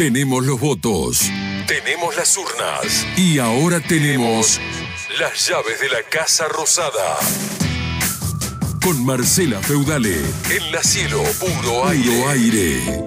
Tenemos 0.00 0.46
los 0.46 0.58
votos. 0.58 1.30
Tenemos 1.66 2.16
las 2.16 2.34
urnas. 2.38 3.06
Y 3.18 3.38
ahora 3.38 3.80
tenemos 3.80 4.58
las 5.20 5.46
llaves 5.46 5.78
de 5.78 5.90
la 5.90 6.02
Casa 6.10 6.48
Rosada. 6.48 7.18
Con 8.82 9.04
Marcela 9.04 9.60
Feudale. 9.60 10.16
En 10.50 10.72
la 10.72 10.82
cielo, 10.82 11.22
puro 11.38 11.86
aire. 11.86 12.24
aire. 12.28 13.04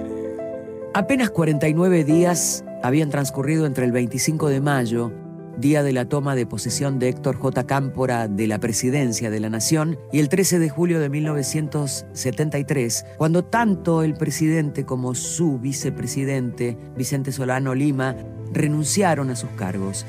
Apenas 0.94 1.30
49 1.30 2.04
días 2.04 2.62
habían 2.84 3.10
transcurrido 3.10 3.66
entre 3.66 3.86
el 3.86 3.90
25 3.90 4.48
de 4.48 4.60
mayo 4.60 5.23
día 5.58 5.82
de 5.82 5.92
la 5.92 6.08
toma 6.08 6.34
de 6.34 6.46
posesión 6.46 6.98
de 6.98 7.08
Héctor 7.08 7.36
J. 7.36 7.66
Cámpora 7.66 8.28
de 8.28 8.46
la 8.46 8.58
presidencia 8.58 9.30
de 9.30 9.40
la 9.40 9.50
Nación, 9.50 9.98
y 10.12 10.20
el 10.20 10.28
13 10.28 10.58
de 10.58 10.68
julio 10.68 11.00
de 11.00 11.08
1973, 11.08 13.06
cuando 13.16 13.44
tanto 13.44 14.02
el 14.02 14.14
presidente 14.14 14.84
como 14.84 15.14
su 15.14 15.58
vicepresidente, 15.58 16.76
Vicente 16.96 17.32
Solano 17.32 17.74
Lima, 17.74 18.16
renunciaron 18.52 19.30
a 19.30 19.36
sus 19.36 19.50
cargos. 19.50 20.06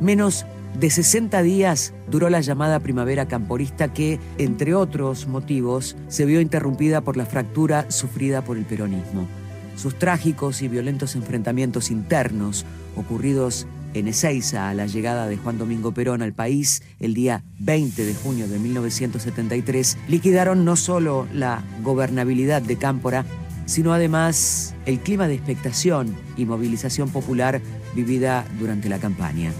Menos 0.00 0.46
de 0.78 0.90
60 0.90 1.42
días 1.42 1.94
duró 2.10 2.28
la 2.30 2.40
llamada 2.40 2.80
primavera 2.80 3.28
camporista 3.28 3.92
que, 3.92 4.18
entre 4.38 4.74
otros 4.74 5.28
motivos, 5.28 5.96
se 6.08 6.24
vio 6.26 6.40
interrumpida 6.40 7.00
por 7.00 7.16
la 7.16 7.26
fractura 7.26 7.90
sufrida 7.90 8.42
por 8.42 8.56
el 8.56 8.64
peronismo. 8.64 9.28
Sus 9.76 9.98
trágicos 9.98 10.62
y 10.62 10.68
violentos 10.68 11.14
enfrentamientos 11.14 11.90
internos, 11.90 12.64
ocurridos 12.96 13.66
en 13.94 14.08
Ezeiza 14.08 14.68
a 14.68 14.74
la 14.74 14.86
llegada 14.86 15.26
de 15.26 15.36
Juan 15.36 15.56
Domingo 15.56 15.92
Perón 15.92 16.20
al 16.20 16.32
país 16.32 16.82
el 17.00 17.14
día 17.14 17.42
20 17.60 18.04
de 18.04 18.14
junio 18.14 18.48
de 18.48 18.58
1973, 18.58 19.96
liquidaron 20.08 20.64
no 20.64 20.76
solo 20.76 21.26
la 21.32 21.62
gobernabilidad 21.82 22.60
de 22.60 22.76
Cámpora, 22.76 23.24
sino 23.66 23.94
además 23.94 24.74
el 24.84 25.00
clima 25.00 25.28
de 25.28 25.34
expectación 25.34 26.14
y 26.36 26.44
movilización 26.44 27.08
popular 27.10 27.60
vivida 27.94 28.44
durante 28.58 28.88
la 28.88 28.98
campaña. 28.98 29.52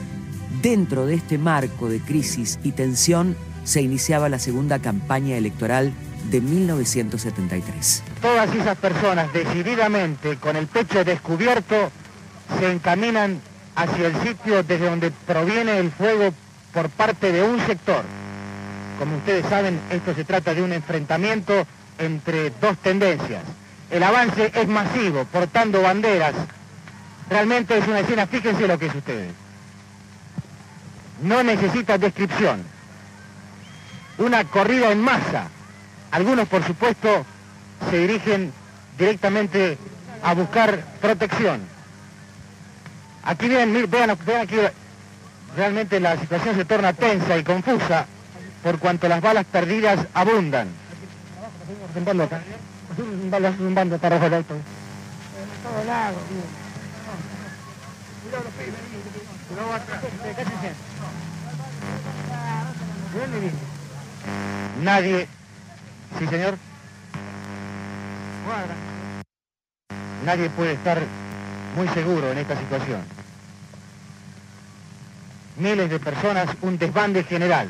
Dentro 0.61 1.07
de 1.07 1.15
este 1.15 1.39
marco 1.39 1.89
de 1.89 2.01
crisis 2.01 2.59
y 2.63 2.73
tensión 2.73 3.37
se 3.65 3.83
iniciaba 3.83 4.29
la 4.29 4.39
segunda 4.39 4.79
campaña 4.81 5.37
electoral 5.37 5.93
de 6.31 6.41
1973. 6.41 8.03
Todas 8.21 8.55
esas 8.55 8.77
personas 8.79 9.33
decididamente 9.33 10.37
con 10.37 10.57
el 10.57 10.67
pecho 10.67 11.05
descubierto 11.05 11.91
se 12.59 12.71
encaminan 12.71 13.41
hacia 13.77 14.07
el 14.07 14.23
sitio 14.23 14.63
desde 14.63 14.89
donde 14.89 15.11
proviene 15.11 15.79
el 15.79 15.91
fuego 15.91 16.33
por 16.73 16.89
parte 16.91 17.33
de 17.33 17.43
un 17.43 17.65
sector. 17.67 18.05
Como 18.99 19.17
ustedes 19.17 19.47
saben, 19.47 19.81
esto 19.91 20.15
se 20.15 20.25
trata 20.25 20.55
de 20.55 20.63
un 20.63 20.73
enfrentamiento 20.73 21.67
entre 21.99 22.51
dos 22.51 22.77
tendencias. 22.79 23.43
El 23.91 24.03
avance 24.03 24.53
es 24.55 24.69
masivo, 24.69 25.25
portando 25.27 25.83
banderas. 25.83 26.35
Realmente 27.29 27.79
es 27.79 27.87
una 27.87 28.01
escena, 28.01 28.27
fíjense 28.27 28.67
lo 28.67 28.79
que 28.79 28.87
es 28.87 28.95
ustedes. 28.95 29.33
No 31.23 31.43
necesita 31.43 31.99
descripción. 31.99 32.63
Una 34.19 34.45
corrida 34.45 34.93
en 34.93 35.01
masa. 35.01 35.49
Algunos, 36.11 36.49
por 36.49 36.65
supuesto, 36.65 37.25
se 37.91 37.99
dirigen 37.99 38.53
directamente 38.97 39.79
a 40.23 40.35
buscar 40.35 40.85
protección. 41.01 41.74
Aquí 43.27 43.49
vean, 43.49 43.73
vean, 43.91 44.11
aquí, 44.11 44.57
realmente 45.57 45.99
la 45.99 46.19
situación 46.19 46.57
se 46.57 46.65
torna 46.67 46.93
tensa 46.93 47.39
y 47.39 47.43
confusa 47.43 48.07
por 48.63 48.79
cuanto 48.79 49.09
las 49.09 49.23
balas 49.23 49.47
perdidas 49.47 49.99
abundan. 50.13 50.69
Nadie, 64.83 65.29
sí 66.19 66.27
señor, 66.27 66.59
nadie 70.25 70.51
puede 70.51 70.73
estar 70.73 70.99
muy 71.75 71.89
seguro 71.89 72.31
en 72.31 72.39
esta 72.39 72.57
situación. 72.59 73.03
Miles 75.57 75.91
de 75.91 76.01
personas, 76.01 76.49
un 76.63 76.79
desbande 76.79 77.25
general. 77.25 77.69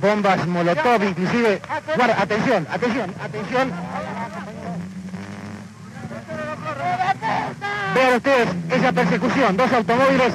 bombas 0.00 0.46
molotov, 0.46 1.02
inclusive... 1.02 1.60
Guarda, 1.96 2.22
atención, 2.22 2.66
atención, 2.70 3.14
atención. 3.20 3.72
Vean 7.94 8.14
ustedes 8.14 8.48
esa 8.70 8.92
persecución, 8.92 9.56
dos 9.56 9.72
automóviles 9.72 10.34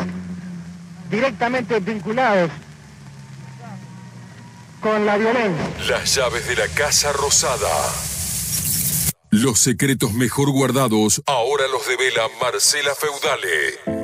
directamente 1.09 1.79
vinculados 1.79 2.49
con 4.83 5.05
la 5.05 5.17
violencia. 5.17 5.69
Las 5.89 6.15
llaves 6.15 6.47
de 6.47 6.57
la 6.57 6.67
Casa 6.67 7.13
Rosada. 7.13 7.69
Los 9.31 9.59
secretos 9.59 10.13
mejor 10.13 10.51
guardados 10.51 11.23
ahora 11.25 11.63
los 11.71 11.87
devela 11.87 12.23
Marcela 12.41 12.91
Feudale. 12.93 14.03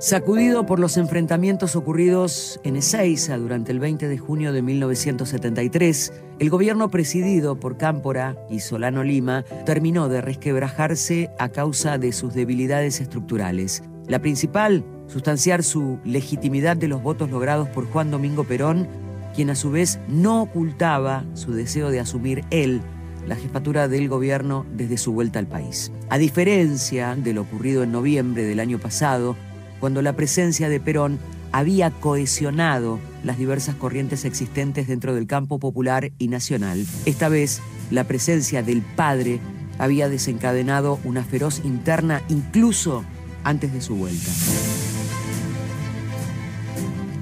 Sacudido 0.00 0.66
por 0.66 0.80
los 0.80 0.96
enfrentamientos 0.96 1.76
ocurridos 1.76 2.60
en 2.64 2.76
Ezeiza 2.76 3.38
durante 3.38 3.72
el 3.72 3.78
20 3.78 4.08
de 4.08 4.18
junio 4.18 4.52
de 4.52 4.62
1973, 4.62 6.12
el 6.40 6.50
gobierno 6.50 6.90
presidido 6.90 7.60
por 7.60 7.76
Cámpora 7.76 8.36
y 8.50 8.60
Solano 8.60 9.04
Lima 9.04 9.44
terminó 9.64 10.08
de 10.08 10.20
resquebrajarse 10.20 11.30
a 11.38 11.50
causa 11.50 11.96
de 11.96 12.12
sus 12.12 12.34
debilidades 12.34 13.00
estructurales. 13.00 13.82
La 14.08 14.20
principal, 14.20 14.84
sustanciar 15.08 15.62
su 15.62 15.98
legitimidad 16.04 16.76
de 16.76 16.88
los 16.88 17.02
votos 17.02 17.30
logrados 17.30 17.68
por 17.68 17.86
Juan 17.86 18.10
Domingo 18.10 18.44
Perón, 18.44 18.88
quien 19.34 19.50
a 19.50 19.54
su 19.54 19.70
vez 19.70 19.98
no 20.08 20.42
ocultaba 20.42 21.24
su 21.34 21.52
deseo 21.52 21.90
de 21.90 22.00
asumir 22.00 22.44
él 22.50 22.80
la 23.26 23.36
jefatura 23.36 23.88
del 23.88 24.08
gobierno 24.08 24.66
desde 24.74 24.98
su 24.98 25.12
vuelta 25.12 25.38
al 25.38 25.46
país. 25.46 25.90
A 26.10 26.18
diferencia 26.18 27.16
de 27.16 27.32
lo 27.32 27.42
ocurrido 27.42 27.82
en 27.82 27.92
noviembre 27.92 28.44
del 28.44 28.60
año 28.60 28.78
pasado, 28.78 29.36
cuando 29.80 30.02
la 30.02 30.14
presencia 30.14 30.68
de 30.68 30.80
Perón 30.80 31.18
había 31.52 31.90
cohesionado 31.90 32.98
las 33.22 33.38
diversas 33.38 33.76
corrientes 33.76 34.24
existentes 34.24 34.88
dentro 34.88 35.14
del 35.14 35.26
campo 35.26 35.58
popular 35.58 36.10
y 36.18 36.28
nacional, 36.28 36.84
esta 37.06 37.28
vez 37.28 37.60
la 37.90 38.04
presencia 38.04 38.62
del 38.62 38.82
padre 38.82 39.40
había 39.78 40.08
desencadenado 40.08 40.98
una 41.04 41.24
feroz 41.24 41.60
interna 41.64 42.22
incluso 42.28 43.04
antes 43.44 43.72
de 43.72 43.80
su 43.80 43.96
vuelta. 43.96 44.30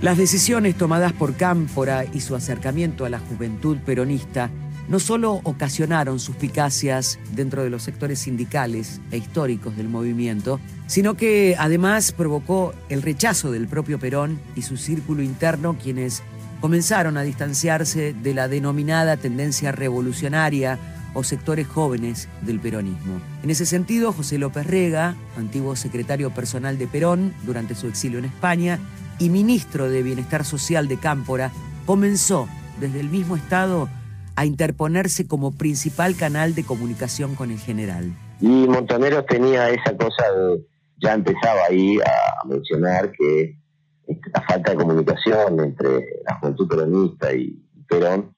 Las 0.03 0.19
decisiones 0.19 0.75
tomadas 0.77 1.13
por 1.13 1.37
Cámpora 1.37 2.05
y 2.13 2.19
su 2.23 2.35
acercamiento 2.35 3.05
a 3.05 3.09
la 3.09 3.21
juventud 3.21 3.79
peronista 3.87 4.51
no 4.89 4.99
solo 4.99 5.41
ocasionaron 5.45 6.19
suspicacias 6.19 7.21
dentro 7.37 7.63
de 7.63 7.71
los 7.71 7.85
sectores 7.85 8.19
sindicales 8.19 9.01
e 9.13 9.19
históricos 9.19 9.77
del 9.77 9.89
movimiento, 9.89 10.59
sino 10.89 11.15
que 11.15 11.55
además 11.57 12.11
provocó 12.11 12.75
el 12.89 13.01
rechazo 13.01 13.53
del 13.53 13.69
propio 13.69 14.01
Perón 14.01 14.41
y 14.57 14.63
su 14.63 14.77
círculo 14.77 15.23
interno, 15.23 15.79
quienes 15.81 16.25
comenzaron 16.61 17.17
a 17.17 17.23
distanciarse 17.23 18.13
de 18.13 18.35
la 18.35 18.49
denominada 18.49 19.17
tendencia 19.17 19.71
revolucionaria 19.71 20.81
o 21.15 21.23
sectores 21.23 21.69
jóvenes 21.69 22.29
del 22.41 22.59
peronismo. 22.59 23.21
En 23.45 23.51
ese 23.51 23.67
sentido, 23.67 24.13
José 24.13 24.39
López 24.39 24.67
Rega, 24.67 25.15
antiguo 25.37 25.77
secretario 25.77 26.35
personal 26.35 26.77
de 26.77 26.89
Perón 26.89 27.35
durante 27.45 27.77
su 27.77 27.87
exilio 27.87 28.19
en 28.19 28.25
España, 28.25 28.81
y 29.19 29.31
ministro 29.31 29.89
de 29.91 30.03
Bienestar 30.03 30.45
Social 30.45 30.89
de 30.89 30.99
Cámpora, 30.99 31.53
comenzó 31.87 32.49
desde 32.81 33.01
el 33.01 33.09
mismo 33.09 33.37
Estado 33.37 33.89
a 34.37 34.47
interponerse 34.47 35.27
como 35.27 35.53
principal 35.53 36.17
canal 36.17 36.55
de 36.55 36.65
comunicación 36.65 37.35
con 37.35 37.51
el 37.51 37.59
general. 37.59 38.13
Y 38.41 38.67
Montoneros 38.67 39.27
tenía 39.27 39.69
esa 39.71 39.97
cosa 39.97 40.25
de, 40.33 40.67
ya 40.99 41.15
empezaba 41.15 41.61
ahí 41.69 41.99
a 42.01 42.47
mencionar 42.47 43.13
que 43.13 43.59
este, 44.07 44.31
la 44.35 44.43
falta 44.43 44.71
de 44.73 44.77
comunicación 44.77 45.61
entre 45.61 46.07
la 46.27 46.39
juventud 46.39 46.69
peronista 46.69 47.33
y 47.33 47.63
Perón 47.89 48.35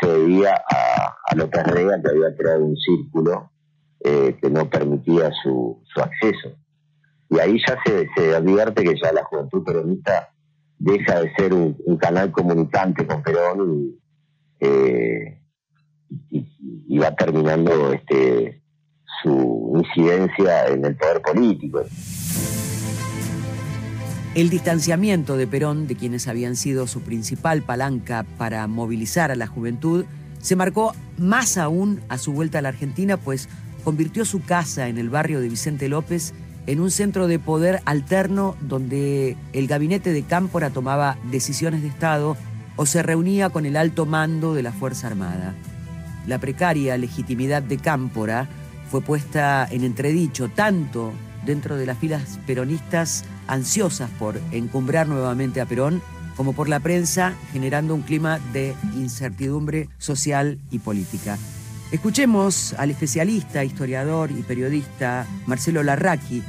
se 0.00 0.08
debía 0.08 0.54
a, 0.54 1.16
a 1.26 1.34
López 1.34 1.64
Rega, 1.64 2.00
que 2.02 2.10
había 2.10 2.36
creado 2.36 2.64
un 2.64 2.76
círculo 2.76 3.50
eh, 4.00 4.36
que 4.40 4.50
no 4.50 4.68
permitía 4.68 5.30
su, 5.42 5.82
su 5.92 6.00
acceso 6.00 6.56
y 7.28 7.38
ahí 7.38 7.58
ya 7.66 7.78
se, 7.84 8.34
advierte 8.34 8.84
que 8.84 8.94
ya 9.02 9.12
la 9.12 9.24
juventud 9.24 9.64
peronista 9.64 10.32
deja 10.78 11.20
de 11.20 11.32
ser 11.34 11.54
un, 11.54 11.76
canal 11.98 12.30
comunicante 12.30 13.06
con 13.06 13.22
Perón 13.22 13.94
eh, 14.60 15.40
y, 16.30 16.98
va 16.98 17.14
terminando 17.14 17.92
este 17.92 18.62
su 19.22 19.72
incidencia 19.76 20.68
en 20.68 20.84
el 20.84 20.96
poder 20.96 21.20
político. 21.20 21.82
El 24.34 24.50
distanciamiento 24.50 25.36
de 25.36 25.46
Perón, 25.46 25.86
de 25.86 25.96
quienes 25.96 26.28
habían 26.28 26.56
sido 26.56 26.86
su 26.86 27.00
principal 27.00 27.62
palanca 27.62 28.24
para 28.36 28.66
movilizar 28.66 29.30
a 29.30 29.34
la 29.34 29.46
juventud, 29.46 30.04
se 30.40 30.56
marcó 30.56 30.92
más 31.18 31.56
aún 31.56 32.00
a 32.08 32.18
su 32.18 32.32
vuelta 32.32 32.58
a 32.58 32.62
la 32.62 32.68
Argentina, 32.68 33.16
pues 33.16 33.48
convirtió 33.82 34.24
su 34.24 34.42
casa 34.42 34.88
en 34.88 34.98
el 34.98 35.08
barrio 35.08 35.40
de 35.40 35.48
Vicente 35.48 35.88
López 35.88 36.34
en 36.66 36.80
un 36.80 36.90
centro 36.90 37.28
de 37.28 37.38
poder 37.38 37.80
alterno 37.84 38.56
donde 38.60 39.36
el 39.52 39.66
gabinete 39.66 40.12
de 40.12 40.22
Cámpora 40.22 40.70
tomaba 40.70 41.16
decisiones 41.30 41.82
de 41.82 41.88
Estado 41.88 42.36
o 42.76 42.86
se 42.86 43.02
reunía 43.02 43.50
con 43.50 43.66
el 43.66 43.76
alto 43.76 44.04
mando 44.06 44.54
de 44.54 44.62
la 44.62 44.72
Fuerza 44.72 45.06
Armada. 45.06 45.54
La 46.26 46.38
precaria 46.38 46.98
legitimidad 46.98 47.62
de 47.62 47.78
Cámpora 47.78 48.48
fue 48.90 49.00
puesta 49.00 49.66
en 49.70 49.84
entredicho 49.84 50.48
tanto 50.48 51.12
dentro 51.44 51.76
de 51.76 51.86
las 51.86 51.98
filas 51.98 52.38
peronistas 52.46 53.24
ansiosas 53.46 54.10
por 54.18 54.40
encumbrar 54.50 55.06
nuevamente 55.06 55.60
a 55.60 55.66
Perón, 55.66 56.02
como 56.36 56.52
por 56.52 56.68
la 56.68 56.80
prensa, 56.80 57.34
generando 57.52 57.94
un 57.94 58.02
clima 58.02 58.40
de 58.52 58.74
incertidumbre 58.94 59.88
social 59.98 60.58
y 60.70 60.80
política. 60.80 61.38
Escuchemos 61.92 62.74
al 62.74 62.90
especialista, 62.90 63.64
historiador 63.64 64.32
y 64.32 64.42
periodista 64.42 65.26
Marcelo 65.46 65.84
Larraqui 65.84 66.42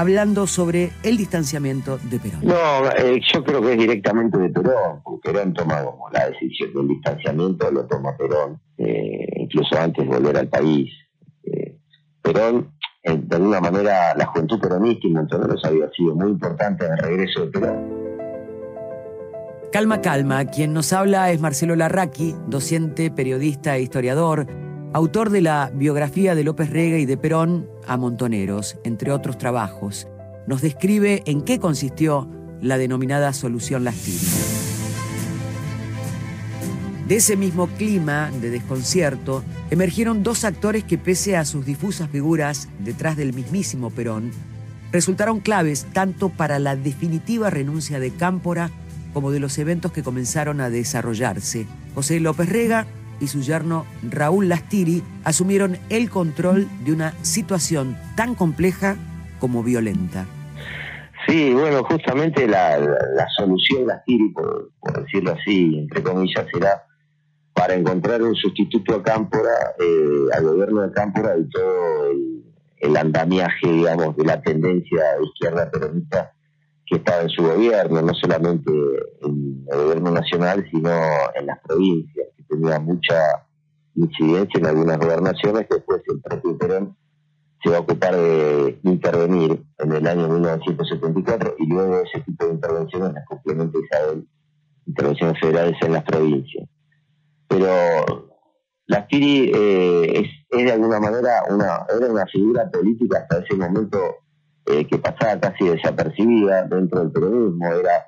hablando 0.00 0.46
sobre 0.46 0.90
el 1.02 1.18
distanciamiento 1.18 1.98
de 1.98 2.18
Perón. 2.18 2.40
No, 2.42 2.90
eh, 2.96 3.20
yo 3.32 3.44
creo 3.44 3.60
que 3.60 3.72
es 3.72 3.78
directamente 3.78 4.38
de 4.38 4.48
Perón, 4.48 5.02
porque 5.04 5.30
Perón 5.30 5.52
toma 5.52 5.84
como 5.84 6.08
la 6.10 6.30
decisión 6.30 6.72
del 6.72 6.88
distanciamiento, 6.88 7.70
lo 7.70 7.86
toma 7.86 8.16
Perón, 8.16 8.58
eh, 8.78 9.26
incluso 9.36 9.78
antes 9.78 10.08
de 10.08 10.10
volver 10.10 10.38
al 10.38 10.48
país. 10.48 10.90
Eh, 11.44 11.76
Perón 12.22 12.72
de 13.04 13.36
alguna 13.36 13.60
manera 13.60 14.14
la 14.16 14.26
juventud 14.26 14.60
peronista 14.60 15.08
y 15.08 15.10
Montoneros 15.10 15.64
había 15.64 15.90
sido 15.90 16.14
muy 16.14 16.30
importante 16.30 16.86
en 16.86 16.92
el 16.92 16.98
regreso 16.98 17.40
de 17.40 17.46
Perón. 17.48 18.02
Calma, 19.72 20.00
calma. 20.00 20.44
Quien 20.44 20.72
nos 20.72 20.92
habla 20.92 21.30
es 21.32 21.40
Marcelo 21.40 21.74
Larraqui, 21.74 22.34
docente, 22.46 23.10
periodista 23.10 23.76
e 23.76 23.82
historiador, 23.82 24.46
autor 24.92 25.30
de 25.30 25.40
la 25.40 25.70
biografía 25.74 26.34
de 26.34 26.44
López 26.44 26.68
Rega 26.70 26.98
y 26.98 27.06
de 27.06 27.16
Perón 27.16 27.66
a 27.86 27.96
Montoneros, 27.96 28.76
entre 28.84 29.10
otros 29.10 29.38
trabajos. 29.38 30.06
Nos 30.46 30.60
describe 30.60 31.22
en 31.26 31.42
qué 31.42 31.58
consistió 31.58 32.28
la 32.60 32.76
denominada 32.76 33.32
solución 33.32 33.84
Lastiri. 33.84 34.18
De 37.08 37.16
ese 37.16 37.36
mismo 37.36 37.66
clima 37.68 38.30
de 38.40 38.50
desconcierto 38.50 39.42
emergieron 39.70 40.22
dos 40.22 40.44
actores 40.44 40.84
que 40.84 40.98
pese 40.98 41.36
a 41.36 41.44
sus 41.44 41.64
difusas 41.64 42.10
figuras 42.10 42.68
detrás 42.78 43.16
del 43.16 43.32
mismísimo 43.32 43.90
Perón, 43.90 44.30
resultaron 44.92 45.40
claves 45.40 45.86
tanto 45.92 46.28
para 46.28 46.58
la 46.58 46.76
definitiva 46.76 47.50
renuncia 47.50 47.98
de 47.98 48.10
Cámpora 48.10 48.70
como 49.14 49.30
de 49.30 49.40
los 49.40 49.58
eventos 49.58 49.92
que 49.92 50.02
comenzaron 50.02 50.60
a 50.60 50.70
desarrollarse. 50.70 51.66
José 51.94 52.20
López 52.20 52.48
Rega 52.48 52.86
y 53.22 53.28
su 53.28 53.40
yerno 53.40 53.86
Raúl 54.02 54.48
Lastiri 54.48 55.02
asumieron 55.22 55.78
el 55.90 56.10
control 56.10 56.66
de 56.84 56.92
una 56.92 57.12
situación 57.22 57.96
tan 58.16 58.34
compleja 58.34 58.96
como 59.38 59.62
violenta. 59.62 60.26
Sí, 61.26 61.54
bueno, 61.54 61.84
justamente 61.84 62.48
la, 62.48 62.78
solución 63.36 63.86
Lastiri, 63.86 64.30
por, 64.30 64.72
decirlo 65.02 65.32
así, 65.32 65.78
entre 65.78 66.02
comillas, 66.02 66.46
será 66.52 66.84
para 67.54 67.74
encontrar 67.74 68.22
un 68.22 68.34
sustituto 68.34 68.96
a 68.96 69.02
Cámpora, 69.04 69.74
eh, 69.78 70.36
al 70.36 70.44
gobierno 70.44 70.82
de 70.82 70.92
Cámpora 70.92 71.36
y 71.38 71.48
todo 71.48 72.10
el, 72.80 72.96
andamiaje, 72.96 73.70
digamos, 73.70 74.16
de 74.16 74.24
la 74.24 74.42
tendencia 74.42 75.02
izquierda 75.22 75.70
peronista 75.70 76.32
que 76.86 76.96
estaba 76.96 77.22
en 77.22 77.28
su 77.28 77.42
gobierno, 77.42 78.02
no 78.02 78.14
solamente 78.14 78.70
en 79.22 79.64
el 79.70 79.78
gobierno 79.78 80.10
nacional, 80.10 80.66
sino 80.70 80.90
en 81.36 81.46
las 81.46 81.60
provincias, 81.60 82.26
tenía 82.52 82.78
mucha 82.78 83.46
incidencia 83.94 84.58
en 84.58 84.66
algunas 84.66 84.98
gobernaciones 84.98 85.66
después 85.68 86.02
el 86.08 86.20
propio 86.20 86.58
Perón 86.58 86.96
se 87.62 87.70
va 87.70 87.76
a 87.76 87.80
ocupar 87.80 88.16
de 88.16 88.78
intervenir 88.82 89.62
en 89.78 89.92
el 89.92 90.06
año 90.06 90.28
1974 90.28 91.54
y 91.58 91.66
luego 91.66 92.00
ese 92.00 92.20
tipo 92.20 92.46
de 92.46 92.54
intervenciones 92.54 93.12
las 93.14 93.26
complementa 93.26 93.78
Isabel, 93.78 94.26
intervenciones 94.86 95.40
federales 95.40 95.76
en 95.82 95.92
las 95.92 96.02
provincias. 96.02 96.68
Pero 97.46 97.70
la 98.86 99.06
eh, 99.10 100.12
es, 100.50 100.64
de 100.64 100.72
alguna 100.72 100.98
manera 100.98 101.44
una, 101.48 101.86
era 101.96 102.10
una 102.10 102.26
figura 102.26 102.68
política 102.68 103.18
hasta 103.18 103.44
ese 103.44 103.54
momento 103.54 103.98
eh, 104.66 104.84
que 104.86 104.98
pasaba 104.98 105.38
casi 105.38 105.68
desapercibida 105.68 106.64
dentro 106.64 107.00
del 107.00 107.12
peronismo, 107.12 107.72
era 107.74 108.06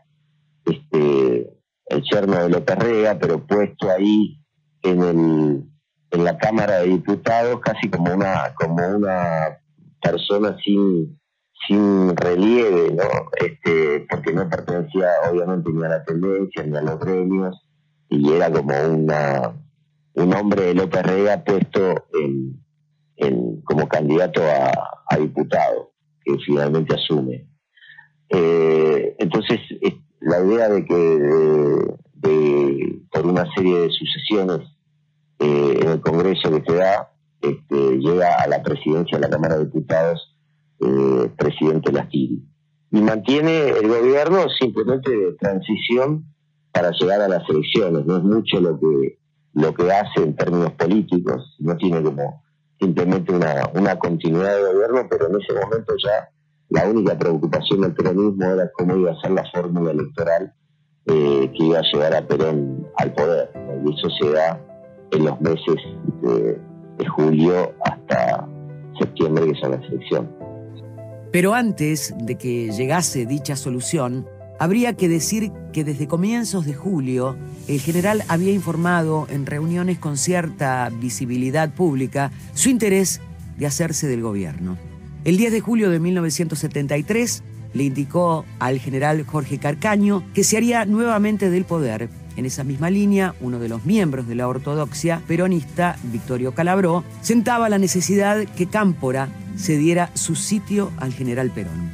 este 0.64 1.53
el 1.86 2.02
yerno 2.02 2.42
de 2.42 2.48
López 2.48 2.78
Rega, 2.78 3.18
pero 3.20 3.46
puesto 3.46 3.90
ahí 3.90 4.40
en 4.82 5.02
el 5.02 5.64
en 6.10 6.24
la 6.24 6.38
Cámara 6.38 6.78
de 6.78 6.88
Diputados 6.88 7.60
casi 7.60 7.90
como 7.90 8.14
una 8.14 8.54
como 8.54 8.86
una 8.86 9.58
persona 10.00 10.56
sin 10.64 11.18
sin 11.66 12.16
relieve, 12.16 12.92
¿no? 12.92 13.04
Este, 13.40 14.06
porque 14.08 14.32
no 14.32 14.48
pertenecía 14.48 15.08
obviamente 15.30 15.70
ni 15.72 15.84
a 15.84 15.88
la 15.88 16.04
tendencia 16.04 16.62
ni 16.62 16.76
a 16.76 16.82
los 16.82 16.98
gremios 17.00 17.56
y 18.08 18.32
era 18.32 18.50
como 18.50 18.74
una 18.86 19.54
un 20.14 20.34
hombre 20.34 20.66
de 20.66 20.74
López 20.74 21.02
Rega 21.02 21.42
puesto 21.44 22.06
en, 22.12 22.62
como 23.62 23.88
candidato 23.88 24.42
a, 24.42 25.16
diputado, 25.16 25.92
que 26.24 26.36
finalmente 26.44 26.94
asume. 26.94 27.48
Eh, 28.28 29.14
entonces, 29.18 29.60
la 30.24 30.44
idea 30.44 30.68
de 30.68 30.84
que 30.84 31.94
por 33.10 33.26
una 33.26 33.44
serie 33.54 33.78
de 33.80 33.90
sucesiones 33.90 34.60
eh, 35.38 35.78
en 35.82 35.88
el 35.88 36.00
Congreso 36.00 36.50
que 36.50 36.62
se 36.66 36.76
da, 36.76 37.12
este, 37.40 37.98
llega 37.98 38.34
a 38.42 38.48
la 38.48 38.62
presidencia 38.62 39.18
de 39.18 39.22
la 39.22 39.30
Cámara 39.30 39.56
de 39.56 39.66
Diputados 39.66 40.36
eh, 40.80 41.30
presidente 41.36 41.92
Lastiri. 41.92 42.42
Y 42.90 43.00
mantiene 43.00 43.68
el 43.68 43.88
gobierno 43.88 44.48
simplemente 44.58 45.10
de 45.10 45.32
transición 45.34 46.24
para 46.72 46.90
llegar 46.90 47.20
a 47.20 47.28
las 47.28 47.48
elecciones. 47.48 48.04
No 48.06 48.16
es 48.16 48.24
mucho 48.24 48.60
lo 48.60 48.78
que 48.80 49.18
lo 49.54 49.72
que 49.72 49.90
hace 49.92 50.20
en 50.20 50.34
términos 50.34 50.72
políticos, 50.72 51.56
no 51.60 51.76
tiene 51.76 52.02
como 52.02 52.42
simplemente 52.80 53.32
una, 53.32 53.70
una 53.74 53.96
continuidad 53.96 54.56
de 54.56 54.72
gobierno, 54.72 55.06
pero 55.08 55.28
en 55.28 55.40
ese 55.40 55.52
momento 55.54 55.94
ya 56.02 56.28
la 56.70 56.88
única 56.88 57.16
preocupación 57.16 57.82
del 57.82 57.94
peronismo 57.94 58.44
era 58.44 58.70
cómo 58.76 58.96
iba 58.96 59.12
a 59.12 59.20
ser 59.20 59.32
la 59.32 59.44
fórmula 59.52 59.90
electoral 59.90 60.52
eh, 61.06 61.50
que 61.56 61.64
iba 61.64 61.78
a 61.78 61.82
llevar 61.92 62.14
a 62.14 62.26
Perón 62.26 62.86
al 62.96 63.12
poder. 63.12 63.50
Y 63.84 63.92
eso 63.92 64.08
se 64.20 64.30
da 64.32 64.60
en 65.12 65.24
los 65.24 65.40
meses 65.40 65.76
de, 66.22 66.58
julio 67.16 67.74
hasta 67.84 68.48
septiembre, 68.98 69.52
que 69.52 69.60
son 69.60 69.72
las 69.72 69.84
elecciones. 69.90 70.30
Pero 71.30 71.52
antes 71.52 72.14
de 72.18 72.36
que 72.36 72.70
llegase 72.70 73.26
dicha 73.26 73.56
solución, 73.56 74.26
Habría 74.58 74.92
que 74.92 75.08
decir 75.08 75.50
que 75.72 75.82
desde 75.82 76.06
comienzos 76.06 76.64
de 76.64 76.74
julio 76.74 77.36
el 77.66 77.80
general 77.80 78.22
había 78.28 78.52
informado 78.52 79.26
en 79.28 79.46
reuniones 79.46 79.98
con 79.98 80.16
cierta 80.16 80.88
visibilidad 81.00 81.74
pública 81.74 82.30
su 82.54 82.70
interés 82.70 83.20
de 83.58 83.66
hacerse 83.66 84.06
del 84.06 84.22
gobierno. 84.22 84.78
El 85.24 85.38
10 85.38 85.52
de 85.52 85.60
julio 85.60 85.88
de 85.88 86.00
1973 86.00 87.42
le 87.72 87.84
indicó 87.84 88.44
al 88.58 88.78
general 88.78 89.24
Jorge 89.24 89.58
Carcaño 89.58 90.22
que 90.34 90.44
se 90.44 90.58
haría 90.58 90.84
nuevamente 90.84 91.48
del 91.48 91.64
poder. 91.64 92.10
En 92.36 92.44
esa 92.44 92.62
misma 92.62 92.90
línea, 92.90 93.34
uno 93.40 93.58
de 93.58 93.70
los 93.70 93.86
miembros 93.86 94.28
de 94.28 94.34
la 94.34 94.46
ortodoxia 94.48 95.22
peronista, 95.26 95.96
Victorio 96.12 96.52
Calabró, 96.52 97.04
sentaba 97.22 97.70
la 97.70 97.78
necesidad 97.78 98.44
que 98.44 98.66
Cámpora 98.66 99.30
cediera 99.56 100.10
su 100.12 100.34
sitio 100.34 100.90
al 100.98 101.14
general 101.14 101.50
Perón. 101.50 101.90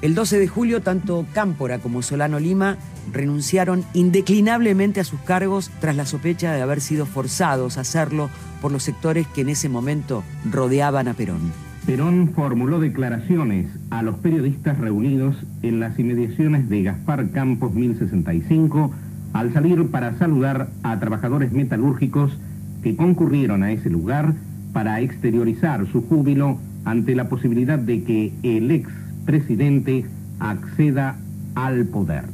El 0.00 0.14
12 0.14 0.38
de 0.38 0.48
julio, 0.48 0.80
tanto 0.80 1.26
Cámpora 1.34 1.80
como 1.80 2.00
Solano 2.00 2.40
Lima 2.40 2.78
renunciaron 3.12 3.84
indeclinablemente 3.92 5.00
a 5.00 5.04
sus 5.04 5.20
cargos 5.20 5.70
tras 5.80 5.96
la 5.96 6.06
sospecha 6.06 6.54
de 6.54 6.62
haber 6.62 6.80
sido 6.80 7.04
forzados 7.04 7.76
a 7.76 7.82
hacerlo 7.82 8.30
por 8.62 8.72
los 8.72 8.84
sectores 8.84 9.26
que 9.26 9.42
en 9.42 9.50
ese 9.50 9.68
momento 9.68 10.24
rodeaban 10.50 11.08
a 11.08 11.12
Perón. 11.14 11.69
Perón 11.86 12.30
formuló 12.34 12.78
declaraciones 12.78 13.66
a 13.88 14.02
los 14.02 14.16
periodistas 14.16 14.78
reunidos 14.78 15.36
en 15.62 15.80
las 15.80 15.98
inmediaciones 15.98 16.68
de 16.68 16.82
Gaspar 16.82 17.30
Campos 17.30 17.74
1065 17.74 18.92
al 19.32 19.52
salir 19.52 19.86
para 19.86 20.16
saludar 20.18 20.68
a 20.82 21.00
trabajadores 21.00 21.52
metalúrgicos 21.52 22.36
que 22.82 22.96
concurrieron 22.96 23.62
a 23.62 23.72
ese 23.72 23.88
lugar 23.88 24.34
para 24.72 25.00
exteriorizar 25.00 25.86
su 25.90 26.02
júbilo 26.02 26.58
ante 26.84 27.14
la 27.14 27.28
posibilidad 27.28 27.78
de 27.78 28.04
que 28.04 28.32
el 28.42 28.70
ex 28.70 28.88
presidente 29.24 30.04
acceda 30.38 31.16
al 31.54 31.86
poder. 31.86 32.24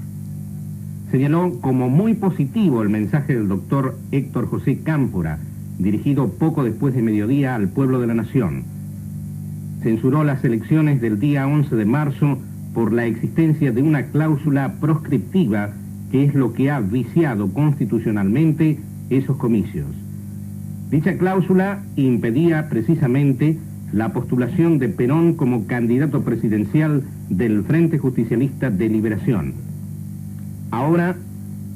Señaló 1.11 1.61
como 1.61 1.89
muy 1.89 2.15
positivo 2.15 2.83
el 2.83 2.89
mensaje 2.89 3.35
del 3.35 3.49
doctor 3.49 3.97
Héctor 4.11 4.49
José 4.49 4.81
Cámpora, 4.83 5.39
dirigido 5.79 6.31
poco 6.31 6.65
después 6.65 6.95
de 6.95 7.03
mediodía 7.03 7.55
al 7.55 7.69
pueblo 7.69 8.01
de 8.01 8.09
la 8.09 8.15
nación. 8.15 8.76
Censuró 9.83 10.25
las 10.25 10.45
elecciones 10.45 11.01
del 11.01 11.21
día 11.21 11.47
11 11.47 11.77
de 11.77 11.85
marzo 11.85 12.39
por 12.75 12.93
la 12.93 13.07
existencia 13.07 13.73
de 13.73 13.83
una 13.83 14.07
cláusula 14.07 14.75
proscriptiva 14.81 15.71
que 16.11 16.25
es 16.25 16.35
lo 16.35 16.53
que 16.53 16.71
ha 16.71 16.81
viciado 16.81 17.53
constitucionalmente 17.53 18.79
esos 19.11 19.37
comicios. 19.37 19.87
Dicha 20.91 21.19
cláusula 21.19 21.83
impedía 21.97 22.69
precisamente 22.69 23.59
la 23.93 24.13
postulación 24.13 24.79
de 24.79 24.89
Perón 24.89 25.35
como 25.35 25.67
candidato 25.67 26.23
presidencial 26.23 27.03
del 27.29 27.65
Frente 27.65 27.99
Justicialista 27.99 28.71
de 28.71 28.89
Liberación. 28.89 29.55
Ahora, 30.71 31.17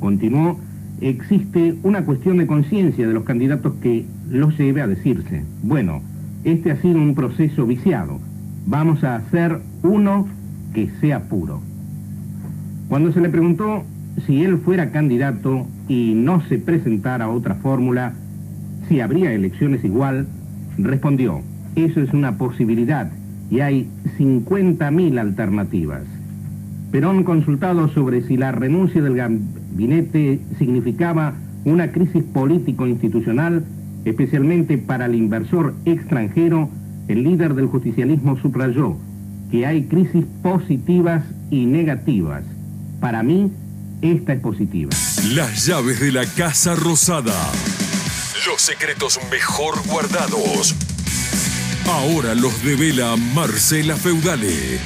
continuó, 0.00 0.58
existe 1.00 1.76
una 1.82 2.04
cuestión 2.04 2.38
de 2.38 2.46
conciencia 2.46 3.06
de 3.06 3.14
los 3.14 3.24
candidatos 3.24 3.74
que 3.82 4.04
los 4.28 4.56
lleve 4.58 4.82
a 4.82 4.86
decirse, 4.86 5.44
bueno, 5.62 6.02
este 6.44 6.70
ha 6.70 6.80
sido 6.80 6.98
un 6.98 7.14
proceso 7.14 7.66
viciado, 7.66 8.18
vamos 8.66 9.04
a 9.04 9.16
hacer 9.16 9.60
uno 9.82 10.26
que 10.74 10.90
sea 11.00 11.24
puro. 11.24 11.60
Cuando 12.88 13.12
se 13.12 13.20
le 13.20 13.28
preguntó 13.28 13.84
si 14.26 14.42
él 14.42 14.58
fuera 14.58 14.90
candidato 14.90 15.66
y 15.88 16.14
no 16.14 16.42
se 16.48 16.58
presentara 16.58 17.28
otra 17.28 17.54
fórmula, 17.56 18.14
si 18.88 19.00
habría 19.00 19.32
elecciones 19.32 19.84
igual, 19.84 20.26
respondió, 20.78 21.42
eso 21.76 22.00
es 22.00 22.12
una 22.12 22.36
posibilidad 22.36 23.10
y 23.50 23.60
hay 23.60 23.88
50.000 24.18 25.18
alternativas. 25.18 26.02
Perón 26.90 27.22
consultado 27.24 27.88
sobre 27.88 28.22
si 28.22 28.36
la 28.36 28.52
renuncia 28.52 29.02
del 29.02 29.16
gabinete 29.16 30.40
significaba 30.58 31.34
una 31.64 31.92
crisis 31.92 32.22
político-institucional, 32.24 33.64
especialmente 34.04 34.78
para 34.78 35.06
el 35.06 35.14
inversor 35.14 35.74
extranjero, 35.84 36.68
el 37.08 37.24
líder 37.24 37.54
del 37.54 37.66
justicialismo 37.66 38.38
subrayó 38.40 38.96
que 39.50 39.66
hay 39.66 39.84
crisis 39.84 40.24
positivas 40.42 41.24
y 41.50 41.66
negativas. 41.66 42.44
Para 43.00 43.22
mí, 43.22 43.50
esta 44.00 44.34
es 44.34 44.40
positiva. 44.40 44.90
Las 45.34 45.66
llaves 45.66 46.00
de 46.00 46.12
la 46.12 46.24
Casa 46.24 46.74
Rosada. 46.74 47.34
Los 48.46 48.62
secretos 48.62 49.18
mejor 49.30 49.74
guardados. 49.86 50.74
Ahora 51.86 52.34
los 52.34 52.62
devela 52.64 53.16
Marcela 53.34 53.96
Feudale. 53.96 54.78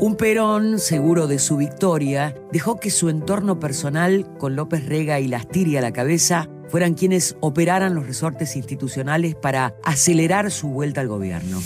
Un 0.00 0.16
Perón, 0.16 0.80
seguro 0.80 1.28
de 1.28 1.38
su 1.38 1.56
victoria, 1.56 2.34
dejó 2.52 2.80
que 2.80 2.90
su 2.90 3.08
entorno 3.08 3.60
personal, 3.60 4.26
con 4.38 4.56
López 4.56 4.84
Rega 4.86 5.20
y 5.20 5.28
Lastiri 5.28 5.76
a 5.76 5.80
la 5.80 5.92
cabeza, 5.92 6.48
fueran 6.68 6.94
quienes 6.94 7.36
operaran 7.40 7.94
los 7.94 8.06
resortes 8.06 8.56
institucionales 8.56 9.34
para 9.34 9.74
acelerar 9.84 10.50
su 10.50 10.68
vuelta 10.68 11.00
al 11.00 11.08
gobierno. 11.08 11.60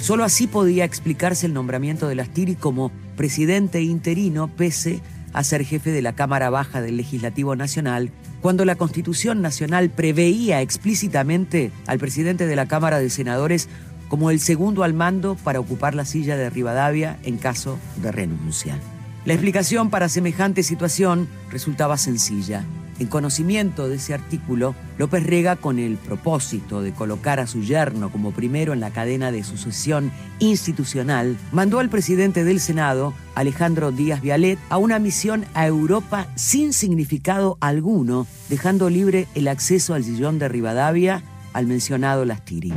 Solo 0.00 0.24
así 0.24 0.46
podía 0.46 0.84
explicarse 0.84 1.46
el 1.46 1.54
nombramiento 1.54 2.08
de 2.08 2.14
Lastiri 2.14 2.54
como 2.54 2.92
presidente 3.16 3.82
interino 3.82 4.48
pese 4.48 5.00
a 5.32 5.42
ser 5.42 5.64
jefe 5.64 5.90
de 5.90 6.00
la 6.00 6.14
Cámara 6.14 6.48
Baja 6.48 6.80
del 6.80 6.96
Legislativo 6.96 7.56
Nacional, 7.56 8.10
cuando 8.40 8.64
la 8.64 8.76
Constitución 8.76 9.42
Nacional 9.42 9.90
preveía 9.90 10.62
explícitamente 10.62 11.72
al 11.86 11.98
presidente 11.98 12.46
de 12.46 12.56
la 12.56 12.66
Cámara 12.66 13.00
de 13.00 13.10
Senadores 13.10 13.68
como 14.08 14.30
el 14.30 14.40
segundo 14.40 14.84
al 14.84 14.94
mando 14.94 15.36
para 15.42 15.60
ocupar 15.60 15.94
la 15.94 16.04
silla 16.04 16.36
de 16.36 16.48
Rivadavia 16.48 17.18
en 17.24 17.36
caso 17.38 17.78
de 18.00 18.12
renuncia. 18.12 18.78
La 19.24 19.32
explicación 19.32 19.90
para 19.90 20.08
semejante 20.08 20.62
situación 20.62 21.28
resultaba 21.50 21.96
sencilla. 21.98 22.64
En 22.98 23.08
conocimiento 23.08 23.88
de 23.88 23.96
ese 23.96 24.14
artículo, 24.14 24.74
López 24.96 25.22
Rega, 25.22 25.56
con 25.56 25.78
el 25.78 25.98
propósito 25.98 26.80
de 26.80 26.92
colocar 26.92 27.40
a 27.40 27.46
su 27.46 27.60
yerno 27.60 28.10
como 28.10 28.30
primero 28.30 28.72
en 28.72 28.80
la 28.80 28.90
cadena 28.90 29.30
de 29.30 29.44
sucesión 29.44 30.10
institucional, 30.38 31.36
mandó 31.52 31.78
al 31.80 31.90
presidente 31.90 32.42
del 32.42 32.58
Senado, 32.58 33.12
Alejandro 33.34 33.92
Díaz 33.92 34.22
Vialet, 34.22 34.58
a 34.70 34.78
una 34.78 34.98
misión 34.98 35.44
a 35.52 35.66
Europa 35.66 36.26
sin 36.36 36.72
significado 36.72 37.58
alguno, 37.60 38.26
dejando 38.48 38.88
libre 38.88 39.28
el 39.34 39.48
acceso 39.48 39.92
al 39.92 40.04
sillón 40.04 40.38
de 40.38 40.48
Rivadavia 40.48 41.22
al 41.52 41.66
mencionado 41.66 42.24
Lastiri. 42.24 42.72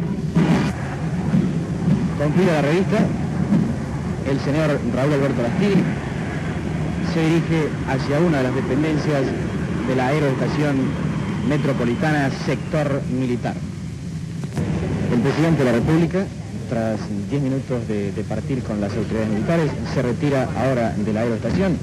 Concluye 2.17 2.51
la 2.51 2.61
revista, 2.61 2.97
el 4.29 4.39
señor 4.41 4.79
Raúl 4.93 5.13
Alberto 5.13 5.41
Lastiri 5.41 5.81
se 7.13 7.21
dirige 7.21 7.69
hacia 7.87 8.19
una 8.19 8.37
de 8.37 8.43
las 8.43 8.55
dependencias 8.55 9.23
de 9.89 9.95
la 9.95 10.07
Aeroestación 10.09 10.77
Metropolitana 11.49 12.29
Sector 12.45 13.01
Militar. 13.11 13.55
El 15.11 15.19
presidente 15.19 15.63
de 15.63 15.71
la 15.71 15.77
República, 15.79 16.25
tras 16.69 16.99
10 17.31 17.41
minutos 17.41 17.87
de, 17.87 18.23
partir 18.29 18.61
con 18.61 18.79
las 18.79 18.95
autoridades 18.95 19.29
militares, 19.29 19.71
se 19.91 20.03
retira 20.03 20.47
ahora 20.55 20.91
de 20.95 21.11
la 21.11 21.21
aeroestación 21.21 21.75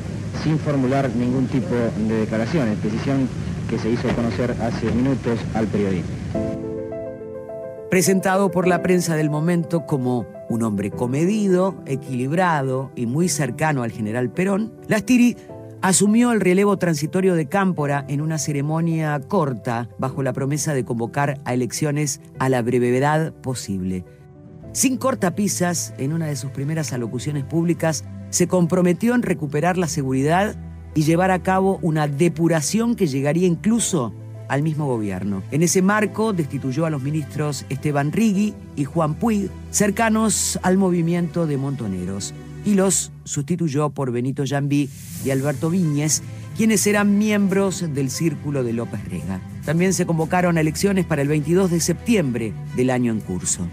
sin 0.44 0.56
formular 0.60 1.10
ningún 1.16 1.48
tipo 1.48 1.74
de 2.06 2.18
declaraciones, 2.20 2.80
decisión 2.80 3.28
que 3.68 3.76
se 3.76 3.90
hizo 3.90 4.06
conocer 4.14 4.54
hace 4.62 4.88
minutos 4.92 5.40
al 5.54 5.66
periodismo. 5.66 6.10
Presentado 7.90 8.52
por 8.52 8.68
la 8.68 8.82
prensa 8.82 9.16
del 9.16 9.30
momento 9.30 9.84
como 9.84 10.26
un 10.48 10.62
hombre 10.62 10.92
comedido, 10.92 11.74
equilibrado 11.86 12.92
y 12.94 13.06
muy 13.06 13.28
cercano 13.28 13.82
al 13.82 13.90
general 13.90 14.30
Perón, 14.30 14.72
Lastiri 14.86 15.36
asumió 15.86 16.32
el 16.32 16.40
relevo 16.40 16.78
transitorio 16.78 17.36
de 17.36 17.46
Cámpora 17.46 18.04
en 18.08 18.20
una 18.20 18.38
ceremonia 18.38 19.20
corta 19.20 19.88
bajo 20.00 20.24
la 20.24 20.32
promesa 20.32 20.74
de 20.74 20.84
convocar 20.84 21.40
a 21.44 21.54
elecciones 21.54 22.20
a 22.40 22.48
la 22.48 22.60
brevedad 22.60 23.32
posible. 23.34 24.04
Sin 24.72 24.96
cortapisas, 24.96 25.94
en 25.96 26.12
una 26.12 26.26
de 26.26 26.34
sus 26.34 26.50
primeras 26.50 26.92
alocuciones 26.92 27.44
públicas, 27.44 28.04
se 28.30 28.48
comprometió 28.48 29.14
en 29.14 29.22
recuperar 29.22 29.78
la 29.78 29.86
seguridad 29.86 30.56
y 30.96 31.04
llevar 31.04 31.30
a 31.30 31.44
cabo 31.44 31.78
una 31.82 32.08
depuración 32.08 32.96
que 32.96 33.06
llegaría 33.06 33.46
incluso 33.46 34.12
al 34.48 34.64
mismo 34.64 34.88
gobierno. 34.88 35.44
En 35.52 35.62
ese 35.62 35.82
marco 35.82 36.32
destituyó 36.32 36.86
a 36.86 36.90
los 36.90 37.02
ministros 37.02 37.64
Esteban 37.68 38.10
Rigui 38.10 38.54
y 38.74 38.86
Juan 38.86 39.14
Puig, 39.14 39.50
cercanos 39.70 40.58
al 40.64 40.78
movimiento 40.78 41.46
de 41.46 41.58
montoneros 41.58 42.34
y 42.66 42.74
los 42.74 43.12
sustituyó 43.24 43.90
por 43.90 44.10
Benito 44.10 44.42
Jambí 44.46 44.90
y 45.24 45.30
Alberto 45.30 45.70
Viñez, 45.70 46.22
quienes 46.56 46.86
eran 46.86 47.16
miembros 47.16 47.94
del 47.94 48.10
Círculo 48.10 48.64
de 48.64 48.72
López 48.72 49.02
Rega. 49.08 49.40
También 49.64 49.94
se 49.94 50.04
convocaron 50.04 50.58
elecciones 50.58 51.06
para 51.06 51.22
el 51.22 51.28
22 51.28 51.70
de 51.70 51.80
septiembre 51.80 52.52
del 52.74 52.90
año 52.90 53.12
en 53.12 53.20
curso. 53.20 53.66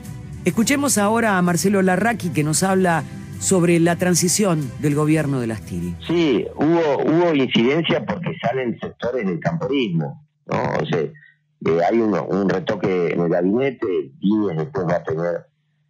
Escuchemos 0.45 0.97
ahora 0.97 1.37
a 1.37 1.41
Marcelo 1.41 1.81
Larraqui 1.81 2.29
que 2.29 2.43
nos 2.43 2.63
habla 2.63 3.03
sobre 3.39 3.79
la 3.79 3.97
transición 3.97 4.71
del 4.79 4.95
gobierno 4.95 5.39
de 5.39 5.47
las 5.47 5.61
Tiri. 5.61 5.95
Sí, 6.07 6.45
hubo, 6.55 7.03
hubo 7.03 7.33
incidencia 7.33 8.05
porque 8.05 8.31
salen 8.41 8.77
sectores 8.79 9.25
del 9.25 9.39
camporismo, 9.39 10.25
¿no? 10.45 10.63
O 10.81 10.85
sea, 10.85 10.99
eh, 10.99 11.79
hay 11.89 11.99
un, 11.99 12.49
retoque 12.49 13.13
en 13.13 13.21
el 13.21 13.29
gabinete, 13.29 14.11
Viñez 14.19 14.57
después 14.57 14.85
va 14.87 14.95
a 14.95 15.03
tener 15.03 15.45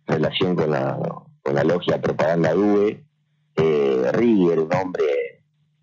relación 0.05 0.55
con 0.55 0.71
la 0.71 0.97
con 1.43 1.55
la 1.55 1.63
logia 1.63 2.01
Propaganda 2.01 2.55
UE, 2.55 3.03
eh, 3.55 4.11
Rigger, 4.13 4.59
un 4.59 4.73
hombre 4.73 5.03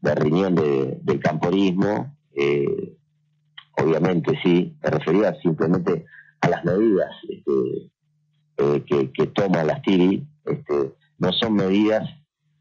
de 0.01 0.15
riñón 0.15 0.55
del 0.55 1.21
camporismo, 1.21 2.17
eh, 2.35 2.97
obviamente 3.77 4.39
sí, 4.43 4.77
me 4.83 4.91
refería 4.91 5.35
simplemente 5.43 6.07
a 6.41 6.49
las 6.49 6.65
medidas 6.65 7.11
este, 7.29 7.91
eh, 8.57 9.11
que, 9.13 9.27
toman 9.27 9.67
las 9.67 9.83
TIRI, 9.83 10.27
este, 10.47 10.95
no 11.19 11.33
son 11.33 11.55
medidas 11.55 12.09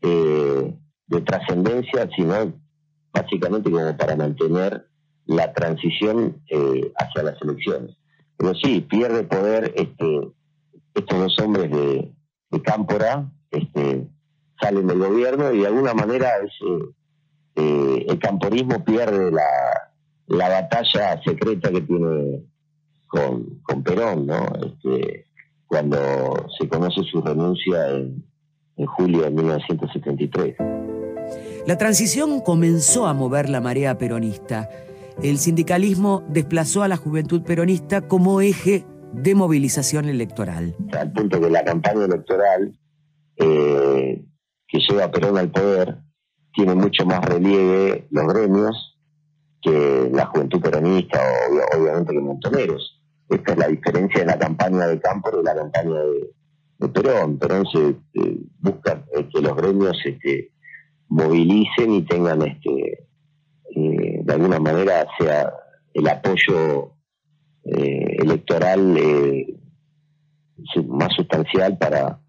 eh, 0.02 0.76
de 1.08 1.22
trascendencia, 1.22 2.10
sino 2.16 2.54
básicamente 3.14 3.72
como 3.72 3.96
para 3.98 4.16
mantener 4.16 4.88
la 5.26 5.54
transición 5.54 6.42
hacia 6.98 7.24
las 7.24 7.42
elecciones. 7.42 7.96
Pero 8.38 8.54
sí, 8.56 8.82
pierde 8.82 9.24
poder 9.24 9.74
este, 9.76 10.32
estos 10.96 11.20
dos 11.20 11.40
hombres 11.40 11.70
de, 11.72 12.12
de 12.52 12.62
Cámpora 12.62 13.30
este, 13.52 14.08
salen 14.60 14.88
del 14.88 15.00
gobierno 15.00 15.52
y 15.52 15.60
de 15.60 15.68
alguna 15.68 15.94
manera 15.94 16.30
eh, 17.56 18.06
el 18.08 18.20
camporismo 18.20 18.84
pierde 18.84 19.32
la, 19.32 19.44
la, 20.28 20.50
batalla 20.50 21.22
secreta 21.24 21.72
que 21.72 21.82
tiene 21.82 22.44
con, 23.08 23.60
con 23.64 23.84
Perón, 23.84 24.28
¿no? 24.28 24.46
Este, 24.66 25.26
cuando 25.68 26.48
se 26.58 26.68
conoce 26.68 27.04
su 27.04 27.22
renuncia 27.22 27.90
en, 27.90 28.24
en 28.78 28.86
julio 28.86 29.22
de 29.22 29.32
1973. 29.32 30.56
La 31.68 31.78
transición 31.78 32.42
comenzó 32.42 33.06
a 33.08 33.14
mover 33.14 33.50
la 33.50 33.62
marea 33.62 33.98
peronista. 33.98 34.70
El 35.22 35.38
sindicalismo 35.38 36.24
desplazó 36.30 36.82
a 36.82 36.88
la 36.88 36.98
juventud 36.98 37.44
peronista 37.44 38.08
como 38.08 38.42
eje 38.42 38.86
de 39.14 39.36
movilización 39.36 40.06
electoral. 40.06 40.76
Al 40.98 41.12
punto 41.12 41.40
que 41.40 41.50
la 41.50 41.64
campaña 41.64 42.06
electoral 42.06 42.78
eh, 43.38 44.26
que 44.68 44.80
lleva 44.88 45.12
Perón 45.12 45.38
al 45.38 45.52
poder 45.52 45.98
tiene 46.54 46.76
mucho 46.76 47.06
más 47.06 47.24
relieve 47.24 48.08
los 48.12 48.28
gremios 48.28 48.98
que 49.62 50.10
la 50.12 50.26
juventud 50.28 50.62
peronista 50.62 51.20
o 51.20 51.78
obviamente 51.78 52.14
que 52.14 52.20
Montoneros. 52.20 53.02
Esta 53.30 53.52
es 53.52 53.58
la 53.58 53.68
diferencia 53.68 54.22
de 54.22 54.26
la 54.26 54.40
campaña 54.40 54.88
de 54.88 55.00
Campo 55.00 55.30
y 55.40 55.44
la 55.44 55.56
campaña 55.56 56.00
de, 56.00 56.90
Perón. 56.90 57.38
Perón 57.38 57.66
se 57.68 57.96
busca 58.60 59.06
que 59.14 59.42
los 59.42 59.56
gremios 59.56 59.98
este, 60.06 60.52
movilicen 61.10 61.94
y 61.94 62.02
tengan 62.04 62.42
este 62.42 63.08
eh, 63.76 64.22
de 64.24 64.34
alguna 64.34 64.60
manera 64.60 65.06
sea 65.18 65.52
el 65.94 66.08
apoyo 66.08 66.94
eh, 67.78 68.18
electoral 68.20 68.98
eh, 68.98 69.56
más 70.88 71.14
sustancial 71.16 71.78
para, 71.78 72.20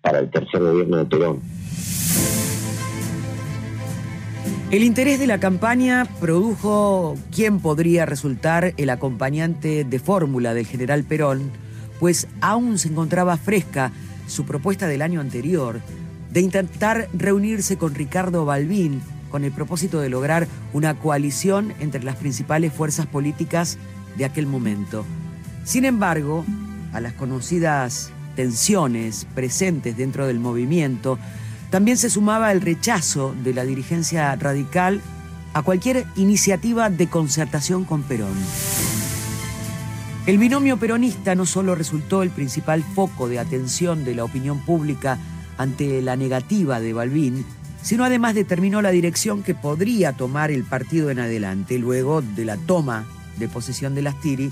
para 0.00 0.18
el 0.20 0.30
tercer 0.30 0.60
gobierno 0.60 0.98
de 0.98 1.04
Perón. 1.06 1.40
El 4.70 4.84
interés 4.84 5.18
de 5.18 5.26
la 5.26 5.40
campaña 5.40 6.06
produjo 6.20 7.16
quién 7.34 7.58
podría 7.58 8.06
resultar 8.06 8.72
el 8.76 8.90
acompañante 8.90 9.84
de 9.84 9.98
fórmula 9.98 10.54
del 10.54 10.66
general 10.66 11.02
Perón, 11.02 11.50
pues 11.98 12.28
aún 12.40 12.78
se 12.78 12.88
encontraba 12.88 13.36
fresca 13.36 13.90
su 14.28 14.46
propuesta 14.46 14.86
del 14.86 15.02
año 15.02 15.20
anterior 15.20 15.80
de 16.30 16.40
intentar 16.40 17.08
reunirse 17.12 17.76
con 17.76 17.94
Ricardo 17.94 18.44
Balbín 18.44 19.02
con 19.30 19.44
el 19.44 19.52
propósito 19.52 20.00
de 20.00 20.08
lograr 20.08 20.46
una 20.72 20.94
coalición 20.98 21.72
entre 21.80 22.02
las 22.02 22.16
principales 22.16 22.72
fuerzas 22.72 23.06
políticas 23.06 23.78
de 24.16 24.24
aquel 24.24 24.46
momento. 24.46 25.04
Sin 25.64 25.84
embargo, 25.84 26.44
a 26.92 27.00
las 27.00 27.12
conocidas 27.12 28.10
tensiones 28.36 29.26
presentes 29.34 29.96
dentro 29.96 30.26
del 30.26 30.40
movimiento, 30.40 31.18
también 31.70 31.96
se 31.96 32.10
sumaba 32.10 32.52
el 32.52 32.60
rechazo 32.60 33.34
de 33.44 33.54
la 33.54 33.64
dirigencia 33.64 34.34
radical 34.36 35.00
a 35.52 35.62
cualquier 35.62 36.06
iniciativa 36.16 36.90
de 36.90 37.08
concertación 37.08 37.84
con 37.84 38.02
Perón. 38.02 38.34
El 40.26 40.38
binomio 40.38 40.76
peronista 40.76 41.34
no 41.34 41.46
solo 41.46 41.74
resultó 41.74 42.22
el 42.22 42.30
principal 42.30 42.82
foco 42.82 43.28
de 43.28 43.38
atención 43.38 44.04
de 44.04 44.14
la 44.14 44.24
opinión 44.24 44.60
pública 44.60 45.18
ante 45.58 46.02
la 46.02 46.16
negativa 46.16 46.80
de 46.80 46.92
Balbín, 46.92 47.44
sino 47.82 48.04
además 48.04 48.34
determinó 48.34 48.82
la 48.82 48.90
dirección 48.90 49.42
que 49.42 49.54
podría 49.54 50.12
tomar 50.12 50.50
el 50.50 50.64
partido 50.64 51.10
en 51.10 51.18
adelante 51.18 51.78
luego 51.78 52.22
de 52.22 52.44
la 52.44 52.56
toma 52.56 53.06
de 53.38 53.48
posesión 53.48 53.94
de 53.94 54.02
las 54.02 54.20
Tiri. 54.20 54.50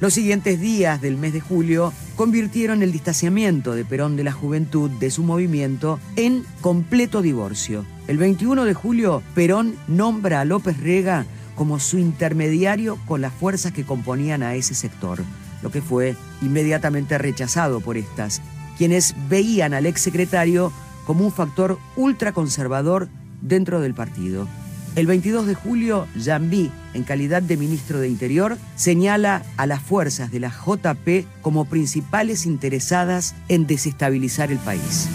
Los 0.00 0.14
siguientes 0.14 0.60
días 0.60 1.00
del 1.00 1.16
mes 1.16 1.32
de 1.32 1.40
julio 1.40 1.92
convirtieron 2.16 2.82
el 2.82 2.92
distanciamiento 2.92 3.74
de 3.74 3.84
Perón 3.84 4.16
de 4.16 4.24
la 4.24 4.32
juventud 4.32 4.90
de 4.90 5.10
su 5.10 5.22
movimiento 5.22 6.00
en 6.16 6.44
completo 6.60 7.22
divorcio. 7.22 7.84
El 8.08 8.18
21 8.18 8.64
de 8.64 8.74
julio, 8.74 9.22
Perón 9.34 9.76
nombra 9.88 10.40
a 10.40 10.44
López 10.44 10.78
Rega 10.80 11.26
como 11.54 11.78
su 11.78 11.98
intermediario 11.98 12.98
con 13.06 13.20
las 13.20 13.32
fuerzas 13.32 13.72
que 13.72 13.84
componían 13.84 14.42
a 14.42 14.54
ese 14.54 14.74
sector, 14.74 15.22
lo 15.62 15.70
que 15.70 15.80
fue 15.80 16.16
inmediatamente 16.42 17.16
rechazado 17.16 17.80
por 17.80 17.96
estas 17.96 18.42
quienes 18.76 19.14
veían 19.28 19.74
al 19.74 19.86
exsecretario 19.86 20.72
como 21.06 21.24
un 21.24 21.32
factor 21.32 21.78
ultraconservador 21.96 23.08
dentro 23.40 23.80
del 23.80 23.94
partido. 23.94 24.48
El 24.96 25.06
22 25.06 25.46
de 25.46 25.54
julio, 25.54 26.06
Jambí, 26.22 26.70
en 26.94 27.02
calidad 27.02 27.42
de 27.42 27.56
ministro 27.56 28.00
de 28.00 28.08
Interior, 28.08 28.56
señala 28.76 29.42
a 29.56 29.66
las 29.66 29.82
fuerzas 29.82 30.30
de 30.30 30.40
la 30.40 30.50
JP 30.50 31.26
como 31.42 31.66
principales 31.66 32.46
interesadas 32.46 33.34
en 33.48 33.66
desestabilizar 33.66 34.50
el 34.50 34.58
país. 34.58 35.08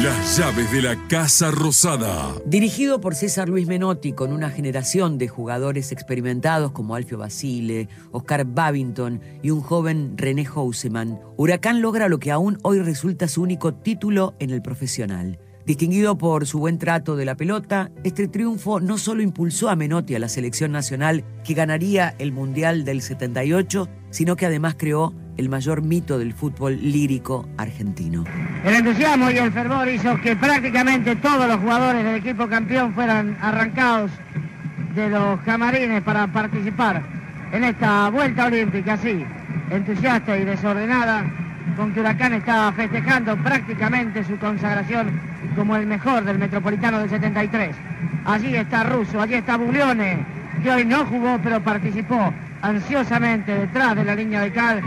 Las 0.00 0.38
llaves 0.38 0.72
de 0.72 0.80
la 0.80 0.96
Casa 1.06 1.50
Rosada. 1.50 2.34
Dirigido 2.46 3.00
por 3.02 3.14
César 3.14 3.50
Luis 3.50 3.68
Menotti 3.68 4.12
con 4.12 4.32
una 4.32 4.48
generación 4.48 5.18
de 5.18 5.28
jugadores 5.28 5.92
experimentados 5.92 6.72
como 6.72 6.94
Alfio 6.94 7.18
Basile, 7.18 7.88
Oscar 8.10 8.46
Babington 8.46 9.20
y 9.42 9.50
un 9.50 9.60
joven 9.60 10.14
René 10.16 10.46
Houseman, 10.46 11.20
Huracán 11.36 11.82
logra 11.82 12.08
lo 12.08 12.18
que 12.18 12.32
aún 12.32 12.58
hoy 12.62 12.80
resulta 12.80 13.28
su 13.28 13.42
único 13.42 13.74
título 13.74 14.34
en 14.38 14.50
el 14.50 14.62
profesional. 14.62 15.38
Distinguido 15.64 16.18
por 16.18 16.44
su 16.44 16.58
buen 16.58 16.78
trato 16.78 17.14
de 17.14 17.24
la 17.24 17.36
pelota, 17.36 17.88
este 18.02 18.26
triunfo 18.26 18.80
no 18.80 18.98
solo 18.98 19.22
impulsó 19.22 19.70
a 19.70 19.76
Menotti 19.76 20.16
a 20.16 20.18
la 20.18 20.28
selección 20.28 20.72
nacional 20.72 21.24
que 21.44 21.54
ganaría 21.54 22.16
el 22.18 22.32
Mundial 22.32 22.84
del 22.84 23.00
78, 23.00 23.88
sino 24.10 24.34
que 24.34 24.46
además 24.46 24.74
creó 24.76 25.14
el 25.36 25.48
mayor 25.48 25.82
mito 25.82 26.18
del 26.18 26.32
fútbol 26.32 26.78
lírico 26.82 27.48
argentino. 27.58 28.24
El 28.64 28.74
entusiasmo 28.74 29.30
y 29.30 29.36
el 29.38 29.52
fervor 29.52 29.88
hizo 29.88 30.20
que 30.20 30.34
prácticamente 30.34 31.14
todos 31.14 31.46
los 31.46 31.58
jugadores 31.58 32.04
del 32.04 32.16
equipo 32.16 32.48
campeón 32.48 32.92
fueran 32.92 33.38
arrancados 33.40 34.10
de 34.96 35.10
los 35.10 35.40
camarines 35.42 36.02
para 36.02 36.26
participar 36.26 37.04
en 37.52 37.62
esta 37.62 38.10
vuelta 38.10 38.46
olímpica, 38.46 38.94
así, 38.94 39.24
entusiasta 39.70 40.36
y 40.36 40.44
desordenada, 40.44 41.24
con 41.76 41.94
que 41.94 42.00
Huracán 42.00 42.32
estaba 42.34 42.72
festejando 42.72 43.36
prácticamente 43.36 44.24
su 44.24 44.36
consagración 44.38 45.31
como 45.54 45.76
el 45.76 45.86
mejor 45.86 46.24
del 46.24 46.38
Metropolitano 46.38 46.98
del 46.98 47.10
73. 47.10 47.74
Allí 48.24 48.56
está 48.56 48.84
Russo, 48.84 49.20
allí 49.20 49.34
está 49.34 49.56
Buglione, 49.56 50.18
que 50.62 50.70
hoy 50.70 50.84
no 50.84 51.04
jugó 51.06 51.38
pero 51.42 51.60
participó 51.60 52.32
ansiosamente 52.62 53.54
detrás 53.54 53.96
de 53.96 54.04
la 54.04 54.14
línea 54.14 54.40
de 54.40 54.52
cal 54.52 54.82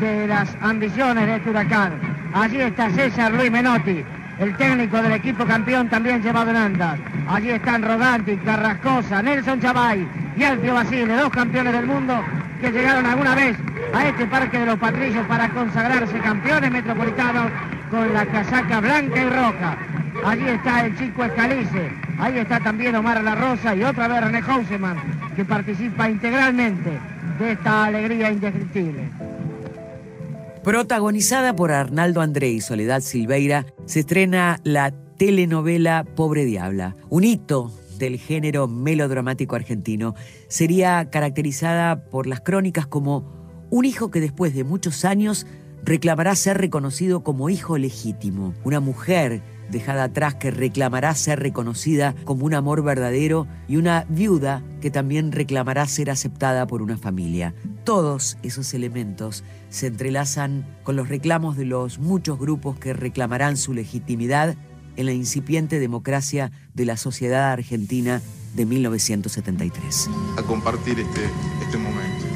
de 0.00 0.26
las 0.26 0.56
ambiciones 0.60 1.26
de 1.26 1.36
este 1.36 1.50
huracán. 1.50 1.92
Allí 2.32 2.60
está 2.60 2.90
César 2.90 3.32
Luis 3.32 3.50
Menotti, 3.50 4.04
el 4.38 4.56
técnico 4.56 5.02
del 5.02 5.12
equipo 5.12 5.44
campeón 5.44 5.88
también 5.88 6.22
llevado 6.22 6.50
en 6.50 6.56
andas. 6.56 6.98
Allí 7.28 7.50
están 7.50 7.82
Rodanti, 7.82 8.36
Carrascosa, 8.38 9.22
Nelson 9.22 9.60
Chavay 9.60 10.06
y 10.36 10.42
Alfio 10.42 10.74
Basile, 10.74 11.14
dos 11.16 11.30
campeones 11.30 11.72
del 11.72 11.86
mundo 11.86 12.22
que 12.60 12.70
llegaron 12.70 13.06
alguna 13.06 13.34
vez 13.34 13.56
a 13.94 14.06
este 14.06 14.26
Parque 14.26 14.58
de 14.58 14.66
los 14.66 14.78
Patrillos 14.78 15.26
para 15.26 15.48
consagrarse 15.50 16.18
campeones 16.18 16.70
metropolitanos 16.70 17.50
con 17.90 18.12
la 18.12 18.26
casaca 18.26 18.80
blanca 18.80 19.20
y 19.20 19.28
roja. 19.28 19.76
Allí 20.24 20.48
está 20.48 20.86
el 20.86 20.98
chico 20.98 21.24
Escalice, 21.24 21.90
ahí 22.18 22.38
está 22.38 22.60
también 22.60 22.94
Omar 22.96 23.22
La 23.22 23.34
Rosa 23.34 23.74
y 23.74 23.82
otra 23.82 24.08
vez 24.08 24.20
René 24.20 24.42
Houseman, 24.42 24.96
que 25.36 25.44
participa 25.44 26.10
integralmente 26.10 26.98
de 27.38 27.52
esta 27.52 27.84
alegría 27.84 28.30
indescriptible. 28.30 29.08
Protagonizada 30.64 31.54
por 31.54 31.70
Arnaldo 31.72 32.20
André 32.20 32.50
y 32.50 32.60
Soledad 32.60 33.00
Silveira, 33.00 33.64
se 33.86 34.00
estrena 34.00 34.60
la 34.64 34.92
telenovela 35.16 36.04
Pobre 36.04 36.44
Diabla, 36.44 36.96
un 37.08 37.24
hito 37.24 37.72
del 37.98 38.18
género 38.18 38.68
melodramático 38.68 39.56
argentino. 39.56 40.14
Sería 40.48 41.10
caracterizada 41.10 42.04
por 42.04 42.26
las 42.26 42.40
crónicas 42.40 42.86
como 42.86 43.66
un 43.70 43.84
hijo 43.84 44.10
que 44.10 44.20
después 44.20 44.54
de 44.54 44.64
muchos 44.64 45.04
años 45.04 45.46
reclamará 45.84 46.34
ser 46.34 46.58
reconocido 46.58 47.22
como 47.22 47.50
hijo 47.50 47.78
legítimo, 47.78 48.54
una 48.64 48.80
mujer 48.80 49.42
dejada 49.70 50.04
atrás 50.04 50.34
que 50.34 50.50
reclamará 50.50 51.14
ser 51.14 51.40
reconocida 51.40 52.14
como 52.24 52.46
un 52.46 52.54
amor 52.54 52.82
verdadero 52.82 53.46
y 53.68 53.76
una 53.76 54.06
viuda 54.08 54.62
que 54.80 54.90
también 54.90 55.32
reclamará 55.32 55.86
ser 55.86 56.10
aceptada 56.10 56.66
por 56.66 56.82
una 56.82 56.96
familia. 56.96 57.54
Todos 57.84 58.38
esos 58.42 58.74
elementos 58.74 59.44
se 59.70 59.86
entrelazan 59.86 60.66
con 60.82 60.96
los 60.96 61.08
reclamos 61.08 61.56
de 61.56 61.64
los 61.64 61.98
muchos 61.98 62.38
grupos 62.38 62.78
que 62.78 62.92
reclamarán 62.92 63.56
su 63.56 63.74
legitimidad 63.74 64.56
en 64.96 65.06
la 65.06 65.12
incipiente 65.12 65.78
democracia 65.78 66.50
de 66.74 66.84
la 66.84 66.96
sociedad 66.96 67.52
argentina 67.52 68.20
de 68.54 68.66
1973. 68.66 70.08
A 70.36 70.42
compartir 70.42 70.98
este, 70.98 71.20
este 71.62 71.78
momento. 71.78 72.26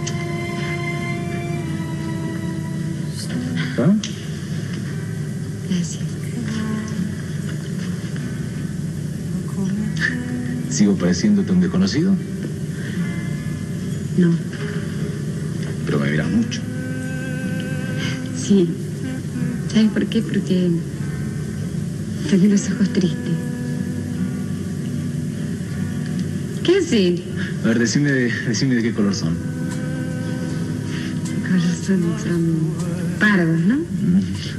Gracias. 5.69 6.12
¿Sigo 10.83 10.97
pareciéndote 10.97 11.53
un 11.53 11.61
desconocido? 11.61 12.13
No. 14.19 14.33
Pero 15.87 16.01
me 16.01 16.11
miras 16.11 16.29
mucho. 16.29 16.61
Sí. 18.37 18.69
¿Sabes 19.73 19.93
por 19.93 20.05
qué? 20.07 20.23
Porque 20.23 20.73
tengo 22.29 22.47
los 22.47 22.69
ojos 22.69 22.93
tristes. 22.95 23.33
¿Qué 26.65 26.79
haces? 26.79 27.21
A 27.63 27.69
ver, 27.69 27.79
decime, 27.79 28.11
decime 28.11 28.75
de 28.75 28.83
qué 28.83 28.93
color 28.93 29.15
son. 29.15 29.37
Color 31.47 31.61
son, 31.87 32.03
son 32.25 32.57
pardos, 33.21 33.61
¿no? 33.61 33.79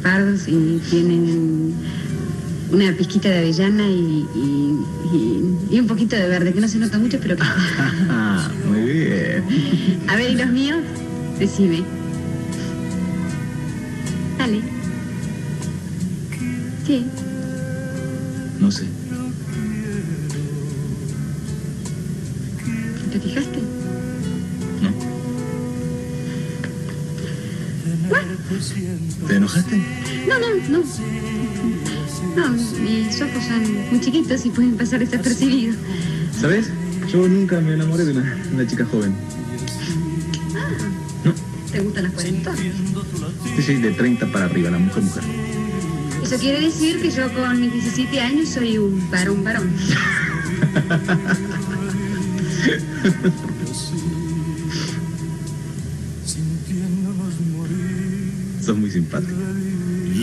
Pardos 0.01 0.47
y 0.47 0.81
tienen 0.89 1.73
una 2.73 2.91
pizquita 2.93 3.29
de 3.29 3.37
avellana 3.39 3.87
y, 3.87 4.25
y, 4.35 4.79
y- 5.13 5.57
y 5.75 5.79
un 5.79 5.87
poquito 5.87 6.15
de 6.15 6.27
verde, 6.27 6.53
que 6.53 6.61
no 6.61 6.67
se 6.67 6.79
nota 6.79 6.97
mucho, 6.99 7.17
pero 7.21 7.35
que... 7.35 7.43
Muy 8.69 8.81
bien. 8.81 9.43
A 10.07 10.15
ver, 10.15 10.31
¿y 10.31 10.35
los 10.35 10.47
míos? 10.49 10.79
Decime. 11.39 11.83
Dale. 14.37 14.61
Sí. 16.85 17.05
No 18.59 18.69
sé. 18.71 18.85
¿Te 23.11 23.19
fijaste? 23.19 23.59
No. 24.81 24.89
¿Te 29.27 29.35
enojaste? 29.35 29.81
No, 30.69 30.79
no, 30.79 30.83
no. 30.83 30.83
No, 32.35 32.49
mis 32.49 33.21
ojos 33.21 33.43
son 33.43 33.89
muy 33.91 33.99
chiquitos 33.99 34.45
y 34.45 34.49
pueden 34.49 34.75
pasar 34.75 34.99
desapercibidos. 34.99 35.75
¿Sabes? 36.39 36.69
Yo 37.11 37.27
nunca 37.27 37.59
me 37.59 37.73
enamoré 37.73 38.05
de 38.05 38.13
una, 38.13 38.67
chica 38.67 38.85
joven. 38.85 39.13
¿Te 41.71 41.79
gustan 41.79 42.03
las 42.05 42.13
cuarentonas? 42.13 42.59
Sí, 43.55 43.61
sí, 43.61 43.75
de 43.75 43.91
30 43.91 44.31
para 44.31 44.45
arriba, 44.45 44.71
la 44.71 44.79
mujer 44.79 45.03
mujer. 45.03 45.23
Eso 46.23 46.37
quiere 46.37 46.61
decir 46.61 47.01
que 47.01 47.11
yo 47.11 47.31
con 47.33 47.59
mis 47.59 47.73
17 47.73 48.19
años 48.19 48.49
soy 48.49 48.77
un 48.77 49.11
varón 49.11 49.43
varón. 49.43 49.69
Sos 58.63 58.77
muy 58.77 58.89
simpático. 58.89 59.33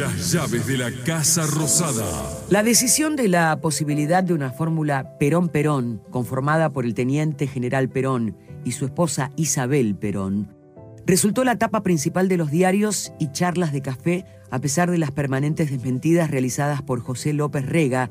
Las 0.00 0.32
llaves 0.32 0.66
de 0.66 0.78
la 0.78 0.90
Casa 1.04 1.44
Rosada. 1.46 2.06
La 2.48 2.62
decisión 2.62 3.16
de 3.16 3.28
la 3.28 3.60
posibilidad 3.60 4.24
de 4.24 4.32
una 4.32 4.50
fórmula 4.50 5.18
Perón-Perón, 5.18 6.00
conformada 6.08 6.70
por 6.70 6.86
el 6.86 6.94
teniente 6.94 7.46
general 7.46 7.90
Perón 7.90 8.34
y 8.64 8.72
su 8.72 8.86
esposa 8.86 9.30
Isabel 9.36 9.94
Perón, 9.94 10.56
resultó 11.04 11.44
la 11.44 11.58
tapa 11.58 11.82
principal 11.82 12.28
de 12.28 12.38
los 12.38 12.50
diarios 12.50 13.12
y 13.18 13.30
charlas 13.32 13.74
de 13.74 13.82
café, 13.82 14.24
a 14.50 14.58
pesar 14.58 14.90
de 14.90 14.96
las 14.96 15.10
permanentes 15.10 15.70
desmentidas 15.70 16.30
realizadas 16.30 16.80
por 16.80 17.00
José 17.00 17.34
López 17.34 17.66
Rega, 17.66 18.08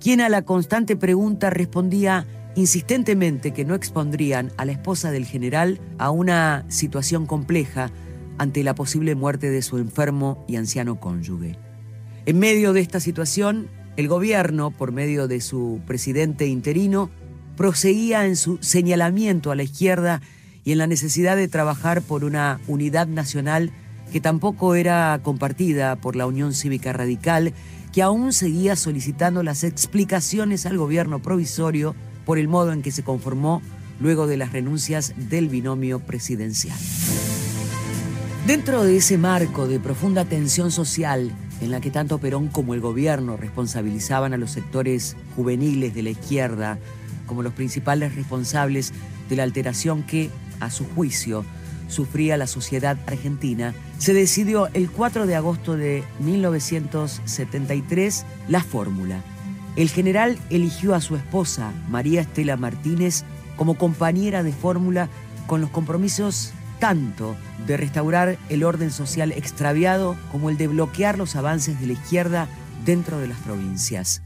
quien 0.00 0.20
a 0.20 0.28
la 0.28 0.42
constante 0.42 0.96
pregunta 0.96 1.48
respondía 1.48 2.26
insistentemente 2.56 3.52
que 3.52 3.64
no 3.64 3.76
expondrían 3.76 4.50
a 4.56 4.64
la 4.64 4.72
esposa 4.72 5.12
del 5.12 5.26
general 5.26 5.78
a 5.96 6.10
una 6.10 6.64
situación 6.66 7.26
compleja 7.26 7.92
ante 8.40 8.64
la 8.64 8.74
posible 8.74 9.14
muerte 9.14 9.50
de 9.50 9.60
su 9.60 9.76
enfermo 9.76 10.46
y 10.48 10.56
anciano 10.56 10.98
cónyuge. 10.98 11.58
En 12.24 12.38
medio 12.38 12.72
de 12.72 12.80
esta 12.80 12.98
situación, 12.98 13.68
el 13.98 14.08
gobierno, 14.08 14.70
por 14.70 14.92
medio 14.92 15.28
de 15.28 15.42
su 15.42 15.82
presidente 15.86 16.46
interino, 16.46 17.10
proseguía 17.58 18.24
en 18.24 18.36
su 18.36 18.56
señalamiento 18.62 19.50
a 19.50 19.56
la 19.56 19.62
izquierda 19.62 20.22
y 20.64 20.72
en 20.72 20.78
la 20.78 20.86
necesidad 20.86 21.36
de 21.36 21.48
trabajar 21.48 22.00
por 22.00 22.24
una 22.24 22.62
unidad 22.66 23.08
nacional 23.08 23.72
que 24.10 24.22
tampoco 24.22 24.74
era 24.74 25.20
compartida 25.22 25.96
por 25.96 26.16
la 26.16 26.26
Unión 26.26 26.54
Cívica 26.54 26.94
Radical, 26.94 27.52
que 27.92 28.00
aún 28.00 28.32
seguía 28.32 28.74
solicitando 28.74 29.42
las 29.42 29.64
explicaciones 29.64 30.64
al 30.64 30.78
gobierno 30.78 31.20
provisorio 31.20 31.94
por 32.24 32.38
el 32.38 32.48
modo 32.48 32.72
en 32.72 32.80
que 32.80 32.90
se 32.90 33.02
conformó 33.02 33.60
luego 34.00 34.26
de 34.26 34.38
las 34.38 34.52
renuncias 34.52 35.12
del 35.28 35.50
binomio 35.50 36.00
presidencial. 36.00 36.78
Dentro 38.46 38.84
de 38.84 38.96
ese 38.96 39.18
marco 39.18 39.68
de 39.68 39.78
profunda 39.78 40.24
tensión 40.24 40.70
social, 40.72 41.30
en 41.60 41.70
la 41.70 41.82
que 41.82 41.90
tanto 41.90 42.16
Perón 42.18 42.48
como 42.48 42.72
el 42.72 42.80
gobierno 42.80 43.36
responsabilizaban 43.36 44.32
a 44.32 44.38
los 44.38 44.50
sectores 44.50 45.14
juveniles 45.36 45.94
de 45.94 46.02
la 46.02 46.08
izquierda 46.10 46.78
como 47.26 47.42
los 47.42 47.52
principales 47.52 48.14
responsables 48.14 48.94
de 49.28 49.36
la 49.36 49.42
alteración 49.42 50.02
que, 50.02 50.30
a 50.58 50.70
su 50.70 50.86
juicio, 50.86 51.44
sufría 51.88 52.38
la 52.38 52.46
sociedad 52.46 52.96
argentina, 53.06 53.74
se 53.98 54.14
decidió 54.14 54.68
el 54.72 54.90
4 54.90 55.26
de 55.26 55.36
agosto 55.36 55.76
de 55.76 56.02
1973 56.20 58.24
la 58.48 58.62
fórmula. 58.62 59.22
El 59.76 59.90
general 59.90 60.38
eligió 60.48 60.94
a 60.94 61.02
su 61.02 61.14
esposa, 61.14 61.74
María 61.88 62.22
Estela 62.22 62.56
Martínez, 62.56 63.22
como 63.56 63.76
compañera 63.76 64.42
de 64.42 64.52
fórmula 64.52 65.10
con 65.46 65.60
los 65.60 65.68
compromisos 65.70 66.54
tanto 66.80 67.36
de 67.66 67.76
restaurar 67.76 68.38
el 68.48 68.64
orden 68.64 68.90
social 68.90 69.30
extraviado 69.32 70.16
como 70.32 70.50
el 70.50 70.56
de 70.56 70.66
bloquear 70.66 71.18
los 71.18 71.36
avances 71.36 71.78
de 71.78 71.86
la 71.86 71.92
izquierda 71.92 72.48
dentro 72.84 73.20
de 73.20 73.28
las 73.28 73.38
provincias. 73.38 74.22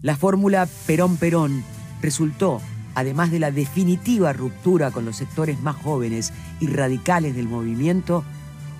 La 0.00 0.16
fórmula 0.16 0.66
Perón-Perón 0.86 1.64
resultó, 2.00 2.62
además 2.94 3.30
de 3.30 3.40
la 3.40 3.50
definitiva 3.50 4.32
ruptura 4.32 4.90
con 4.90 5.04
los 5.04 5.16
sectores 5.16 5.60
más 5.60 5.76
jóvenes 5.76 6.32
y 6.60 6.68
radicales 6.68 7.34
del 7.34 7.48
movimiento, 7.48 8.24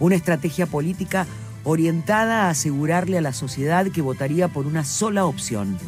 una 0.00 0.14
estrategia 0.14 0.66
política 0.66 1.26
orientada 1.64 2.44
a 2.44 2.50
asegurarle 2.50 3.18
a 3.18 3.22
la 3.22 3.33
sociedad 3.33 3.87
que 3.88 4.02
votaría 4.02 4.48
por 4.48 4.66
una 4.66 4.85
sola 4.85 5.24
opción, 5.24 5.78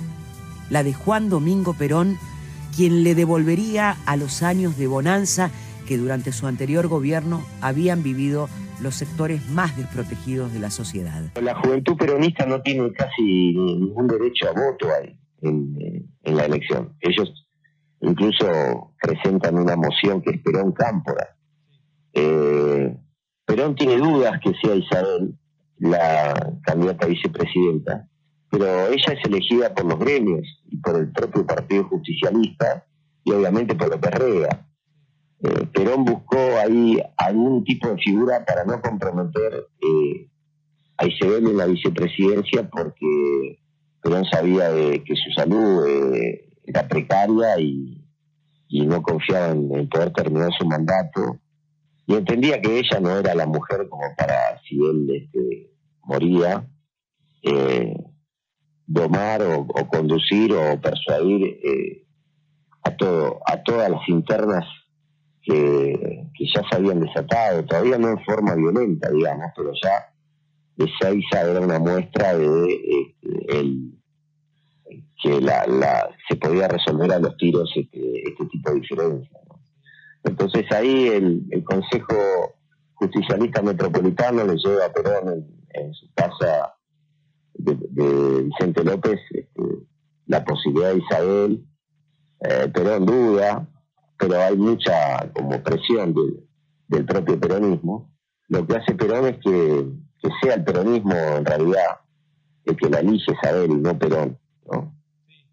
la 0.71 0.83
de 0.83 0.95
Juan 0.95 1.29
Domingo 1.29 1.75
Perón, 1.75 2.19
quien 2.75 3.05
le 3.05 3.15
devolvería 3.15 3.97
a 4.07 4.17
los 4.17 4.43
años 4.43 4.77
de 4.77 4.87
bonanza 4.87 5.51
que 5.87 5.97
durante 5.97 6.33
su 6.33 6.47
anterior 6.47 6.89
gobierno 6.89 7.45
habían 7.61 8.03
vivido 8.03 8.49
los 8.83 8.95
sectores 8.95 9.49
más 9.51 9.77
desprotegidos 9.77 10.53
de 10.53 10.61
la 10.61 10.71
sociedad. 10.71 11.23
La 11.41 11.55
juventud 11.55 11.97
peronista 11.97 12.45
no 12.47 12.61
tiene 12.61 12.93
casi 12.93 13.55
ningún 13.55 14.07
derecho 14.07 14.49
a 14.49 14.53
voto 14.53 14.89
ahí, 15.01 15.19
en, 15.43 16.11
en 16.23 16.37
la 16.37 16.45
elección. 16.45 16.95
Ellos 17.01 17.47
incluso 18.01 18.93
presentan 19.01 19.59
una 19.59 19.77
moción 19.77 20.21
que 20.23 20.31
es 20.31 20.43
Perón 20.43 20.73
Cámpora. 20.73 21.37
Eh, 22.13 22.97
Perón 23.45 23.75
tiene 23.75 23.97
dudas 23.97 24.41
que 24.43 24.53
sea 24.63 24.75
Isabel 24.75 25.39
la 25.79 26.57
candidata 26.63 27.07
a 27.07 27.09
vicepresidenta, 27.09 28.09
pero 28.51 28.89
ella 28.89 29.13
es 29.13 29.25
elegida 29.25 29.75
por 29.75 29.85
los 29.85 29.99
gremios 29.99 30.47
y 30.67 30.79
por 30.79 30.97
el 30.97 31.13
propio 31.13 31.47
Partido 31.47 31.85
Justicialista 31.85 32.87
y 33.25 33.33
obviamente 33.33 33.75
por 33.75 33.91
López 33.91 34.11
Rega. 34.13 34.67
Eh, 35.43 35.67
Perón 35.73 36.05
buscó 36.05 36.39
ahí 36.59 36.99
algún 37.17 37.63
tipo 37.65 37.89
de 37.89 37.99
figura 37.99 38.45
para 38.45 38.65
no 38.65 38.81
comprometer 38.81 39.67
eh, 39.81 40.29
a 40.97 41.07
Isabel 41.07 41.49
en 41.49 41.57
la 41.59 41.67
vicepresidencia 41.67 42.69
porque 42.71 43.59
Perón 44.03 44.25
sabía 44.25 44.71
de 44.71 45.05
que 45.05 45.15
su 45.15 45.31
salud 45.33 45.87
eh, 45.87 46.49
era 46.65 46.89
precaria 46.89 47.59
y, 47.61 48.03
no 48.69 49.03
confiaba 49.03 49.53
en, 49.53 49.89
poder 49.89 50.13
terminar 50.13 50.51
su 50.59 50.67
mandato. 50.67 51.39
Y 52.07 52.15
entendía 52.15 52.61
que 52.61 52.79
ella 52.79 53.01
no 53.01 53.19
era 53.19 53.35
la 53.35 53.47
mujer 53.47 53.89
como 53.89 54.05
para, 54.17 54.61
si 54.63 54.77
él 54.77 55.07
este, 55.11 55.71
moría, 56.03 56.69
eh, 57.43 57.95
domar 58.87 59.43
o, 59.43 59.61
o, 59.61 59.89
conducir 59.89 60.53
o 60.53 60.81
persuadir 60.81 61.59
eh, 61.65 62.07
a 62.85 62.97
todo 62.97 63.41
a 63.45 63.63
todas 63.65 63.91
las 63.91 64.09
internas 64.09 64.65
que, 65.47 66.25
ya 66.55 66.63
se 66.69 66.77
habían 66.77 67.01
desatado, 67.01 67.65
todavía 67.65 67.99
no 67.99 68.11
en 68.11 68.25
forma 68.25 68.55
violenta, 68.55 69.11
digamos, 69.11 69.47
pero 69.57 69.73
ya 69.83 70.13
Ezeiza 70.77 71.51
era 71.51 71.61
una 71.61 71.79
muestra 71.79 72.37
de 72.37 72.65
este, 72.75 73.61
el, 73.61 73.93
que 75.23 75.41
la, 75.41 75.67
la, 75.67 76.09
se 76.29 76.37
podía 76.37 76.69
resolver 76.69 77.13
a 77.13 77.19
los 77.19 77.37
tiros 77.37 77.73
este, 77.75 78.29
este 78.29 78.47
tipo 78.47 78.71
de 78.71 78.81
diferencias. 78.81 79.43
Entonces 80.25 80.71
ahí 80.73 81.09
el, 81.09 81.47
el, 81.51 81.65
Consejo 81.65 82.57
Justicialista 82.95 83.63
Metropolitano 83.63 84.45
le 84.45 84.57
lleva 84.57 84.87
a 84.87 84.93
Perón 84.93 85.47
en, 85.71 85.95
su 85.95 86.13
casa 86.15 86.75
de, 87.55 87.77
de, 87.91 88.43
Vicente 88.43 88.85
López 88.85 89.21
este, 89.31 89.63
la 90.27 90.45
posibilidad 90.45 90.93
de 90.93 90.99
Isabel. 90.99 91.65
Eh, 92.41 92.69
Perón 92.75 93.07
duda, 93.07 93.67
pero 94.19 94.41
hay 94.41 94.57
mucha 94.57 95.31
como 95.35 95.63
presión 95.63 96.15
de, 96.15 96.47
del 96.89 97.05
propio 97.05 97.39
peronismo. 97.39 98.11
Lo 98.49 98.67
que 98.67 98.77
hace 98.77 98.95
Perón 98.95 99.27
es 99.27 99.39
que, 99.39 99.87
sea 100.43 100.55
el 100.55 100.65
peronismo 100.65 101.15
en 101.15 101.45
realidad 101.45 102.01
el 102.65 102.77
que 102.77 102.89
la 102.91 102.99
elige 102.99 103.33
Isabel 103.33 103.71
y 103.71 103.75
no 103.77 103.97
Perón. 103.99 104.39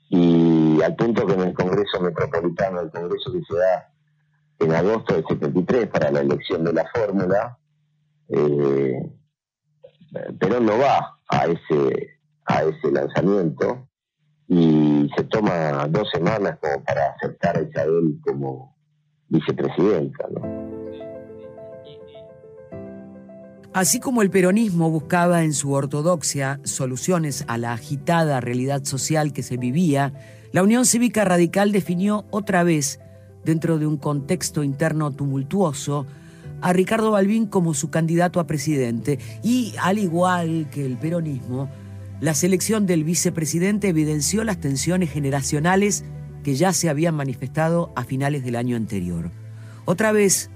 Y 0.10 0.82
al 0.82 0.96
punto 0.96 1.26
que 1.26 1.34
en 1.34 1.42
el 1.42 1.54
Congreso 1.54 2.00
Metropolitano, 2.02 2.82
el 2.82 2.92
Congreso 2.92 3.32
que 3.32 3.42
se 3.48 3.56
da 3.56 3.94
en 4.60 4.72
agosto 4.72 5.14
del 5.14 5.26
73 5.28 5.88
para 5.88 6.12
la 6.12 6.22
elección 6.22 6.64
de 6.64 6.74
la 6.74 6.86
fórmula, 6.94 7.58
eh, 8.30 9.12
Perón 10.40 10.66
no 10.66 10.78
va 10.78 11.20
a 11.28 11.46
ese, 11.46 12.20
a 12.46 12.64
ese 12.64 12.92
lanzamiento 12.92 13.88
y 14.48 15.10
se 15.16 15.24
toma 15.26 15.88
dos 15.90 16.10
semanas 16.12 16.58
como 16.60 16.84
para 16.84 17.12
aceptar 17.12 17.58
a 17.58 17.62
Isabel 17.62 18.20
como 18.24 18.76
vicepresidenta. 19.30 20.28
¿no? 20.34 20.74
Así 23.74 24.00
como 24.00 24.22
el 24.22 24.30
peronismo 24.30 24.92
buscaba 24.92 25.44
en 25.44 25.54
su 25.54 25.72
ortodoxia 25.72 26.60
soluciones 26.64 27.44
a 27.48 27.58
la 27.58 27.74
agitada 27.74 28.40
realidad 28.40 28.84
social 28.84 29.34
que 29.34 29.42
se 29.42 29.58
vivía, 29.58 30.14
la 30.52 30.62
Unión 30.62 30.86
Cívica 30.86 31.26
Radical 31.26 31.72
definió 31.72 32.26
otra 32.30 32.64
vez 32.64 33.00
dentro 33.44 33.80
de 33.80 33.88
un 33.88 33.98
contexto 33.98 34.64
interno 34.64 35.12
tumultuoso, 35.12 36.06
a 36.62 36.72
Ricardo 36.72 37.12
Balbín 37.12 37.48
como 37.48 37.74
su 37.74 37.90
candidato 37.90 38.40
a 38.40 38.48
presidente 38.48 39.20
y, 39.44 39.74
al 39.82 39.98
igual 39.98 40.70
que 40.72 40.86
el 40.86 40.98
peronismo, 40.98 41.68
la 42.24 42.34
selección 42.34 42.86
del 42.86 43.04
vicepresidente 43.04 43.90
evidenció 43.90 44.46
las 44.46 44.58
tensiones 44.58 45.12
generacionales 45.12 46.06
que 46.42 46.56
ya 46.56 46.72
se 46.72 46.88
habían 46.88 47.16
manifestado 47.16 47.92
a 47.98 48.06
finales 48.06 48.46
del 48.46 48.56
año 48.56 48.78
anterior. 48.78 49.30
Otra 49.84 50.14
vez, 50.14 50.50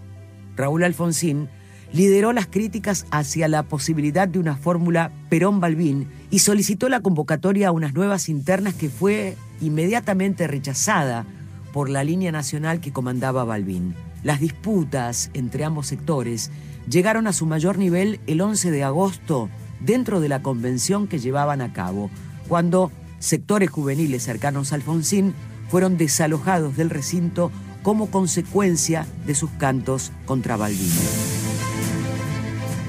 Raúl 0.56 0.86
Alfonsín 0.86 1.50
lideró 1.92 2.32
las 2.32 2.48
críticas 2.48 3.06
hacia 3.12 3.50
la 3.50 3.64
posibilidad 3.64 4.30
de 4.30 4.40
una 4.40 4.56
fórmula 4.56 5.12
Perón-Balbín 5.30 6.08
y 6.30 6.40
solicitó 6.40 6.88
la 6.88 7.02
convocatoria 7.02 7.68
a 7.68 7.74
unas 7.74 7.94
nuevas 7.94 8.30
internas 8.30 8.74
que 8.74 8.88
fue 8.88 9.36
inmediatamente 9.60 10.48
rechazada 10.48 11.26
por 11.74 11.90
la 11.90 12.06
línea 12.06 12.32
nacional 12.32 12.80
que 12.80 12.94
comandaba 12.94 13.44
Balbín. 13.44 13.94
Las 14.24 14.40
disputas 14.40 15.32
entre 15.34 15.66
ambos 15.66 15.88
sectores 15.88 16.50
llegaron 16.90 17.28
a 17.28 17.34
su 17.34 17.46
mayor 17.46 17.78
nivel 17.78 18.22
el 18.26 18.40
11 18.40 18.72
de 18.72 18.86
agosto 18.86 19.50
dentro 19.80 20.20
de 20.20 20.30
la 20.30 20.42
convención 20.42 21.08
que 21.08 21.20
llevaban 21.20 21.62
a 21.62 21.74
cabo, 21.74 22.10
cuando 22.48 22.92
sectores 23.20 23.70
juveniles 23.70 24.24
cercanos 24.24 24.72
a 24.72 24.76
Alfonsín 24.76 25.34
fueron 25.70 25.98
desalojados 25.98 26.78
del 26.78 26.90
recinto 26.90 27.52
como 27.84 28.12
consecuencia 28.12 29.06
de 29.26 29.36
sus 29.36 29.50
cantos 29.52 30.12
contra 30.26 30.58
Balbín. 30.58 30.92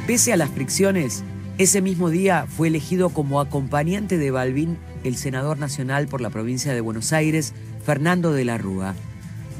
Pese 0.06 0.32
a 0.32 0.36
las 0.36 0.50
fricciones, 0.50 1.22
ese 1.58 1.82
mismo 1.82 2.08
día 2.08 2.46
fue 2.48 2.68
elegido 2.68 3.10
como 3.10 3.40
acompañante 3.40 4.16
de 4.16 4.30
Balbín 4.30 4.78
el 5.04 5.16
senador 5.16 5.58
nacional 5.58 6.08
por 6.08 6.20
la 6.20 6.30
provincia 6.30 6.72
de 6.72 6.80
Buenos 6.80 7.12
Aires, 7.12 7.52
Fernando 7.84 8.32
de 8.32 8.44
la 8.44 8.58
Rúa. 8.58 8.94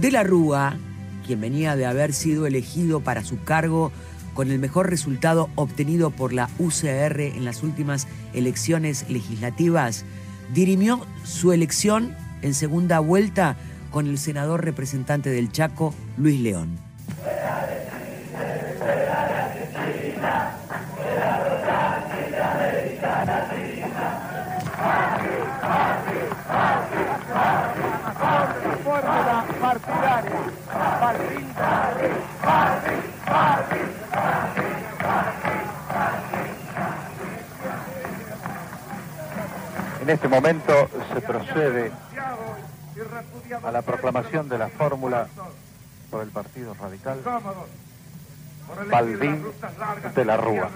De 0.01 0.11
la 0.11 0.23
Rúa, 0.23 0.77
quien 1.27 1.41
venía 1.41 1.77
de 1.77 1.87
haber 1.87 2.13
sido 2.13 2.47
elegido 2.47 3.01
para 3.01 3.25
su 3.25 3.43
cargo 3.43 3.93
con 4.39 4.53
el 4.53 4.61
mejor 4.61 4.89
resultado 4.89 5.51
obtenido 5.57 6.11
por 6.11 6.33
la 6.33 6.49
UCR 6.61 7.21
en 7.23 7.45
las 7.45 7.65
últimas 7.65 8.07
elecciones 8.35 9.11
legislativas, 9.11 10.05
dirimió 10.55 11.05
su 11.25 11.51
elección 11.51 12.15
en 12.43 12.55
segunda 12.55 13.01
vuelta 13.01 13.57
con 13.91 14.07
el 14.07 14.17
senador 14.17 14.65
representante 14.65 15.29
del 15.29 15.51
Chaco, 15.51 15.93
Luis 16.17 16.39
León. 16.39 16.88
En 40.09 40.15
este 40.15 40.29
momento 40.29 40.89
se 41.13 41.21
procede 41.21 41.93
a 43.63 43.71
la 43.71 43.83
proclamación 43.83 44.49
de 44.49 44.57
la 44.57 44.69
fórmula 44.69 45.27
por 46.11 46.23
el 46.23 46.31
Partido 46.31 46.73
Radical 46.81 47.21
Balbín 48.91 49.45
de 50.15 50.25
la 50.25 50.39
Rúa. 50.39 50.71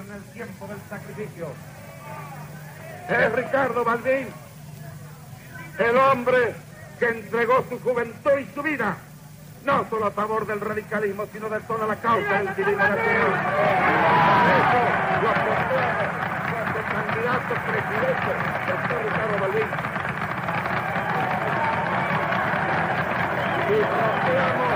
Es 3.09 3.33
Ricardo 3.33 3.85
Balbín, 3.85 4.29
el 5.79 5.97
hombre 5.97 6.55
que 6.99 7.09
entregó 7.09 7.65
su 7.71 7.81
juventud 7.81 8.39
y 8.39 8.55
su 8.55 8.63
vida, 8.63 8.99
no 9.65 9.89
solo 9.89 10.09
a 10.09 10.11
favor 10.11 10.47
del 10.47 10.61
radicalismo, 10.61 11.25
sino 11.33 11.49
de 11.49 11.59
toda 11.61 11.87
la 11.87 11.97
causa 11.97 12.39
del 12.39 12.55
civismo 12.55 12.77
nacional. 12.77 13.33
Eso 14.59 14.79
lo 15.23 15.33
cuando 15.33 15.83
candidato 16.93 17.55
presidente, 17.67 18.31
doctor 18.69 18.99
Ricardo 19.05 19.39
Balbín. 19.41 19.69
Y 24.33 24.72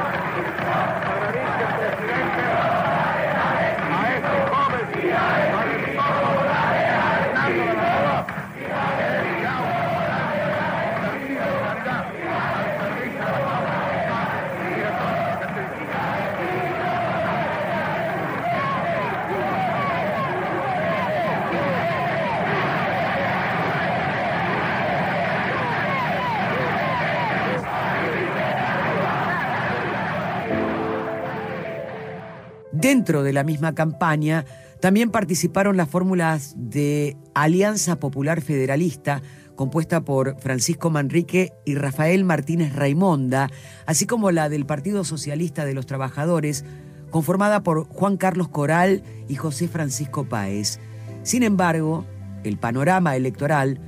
Dentro 32.87 33.25
de 33.25 33.33
la 33.33 33.43
misma 33.43 33.75
campaña 33.75 34.45
también 34.79 35.11
participaron 35.11 35.77
las 35.77 35.89
fórmulas 35.89 36.55
de 36.57 37.17
Alianza 37.35 37.99
Popular 37.99 38.41
Federalista, 38.43 39.23
compuesta 39.57 40.05
por 40.05 40.39
Francisco 40.39 40.89
Manrique 40.89 41.53
y 41.65 41.75
Rafael 41.75 42.23
Martínez 42.23 42.77
Raimonda, 42.77 43.51
así 43.87 44.07
como 44.07 44.31
la 44.31 44.49
del 44.49 44.67
Partido 44.67 45.03
Socialista 45.03 45.65
de 45.65 45.75
los 45.75 45.87
Trabajadores, 45.87 46.65
conformada 47.11 47.65
por 47.65 47.89
Juan 47.89 48.17
Carlos 48.17 48.51
Coral 48.51 49.03
y 49.27 49.35
José 49.35 49.67
Francisco 49.67 50.29
Páez. 50.29 50.79
Sin 51.25 51.43
embargo, 51.43 52.07
el 52.45 52.57
panorama 52.57 53.17
electoral 53.17 53.81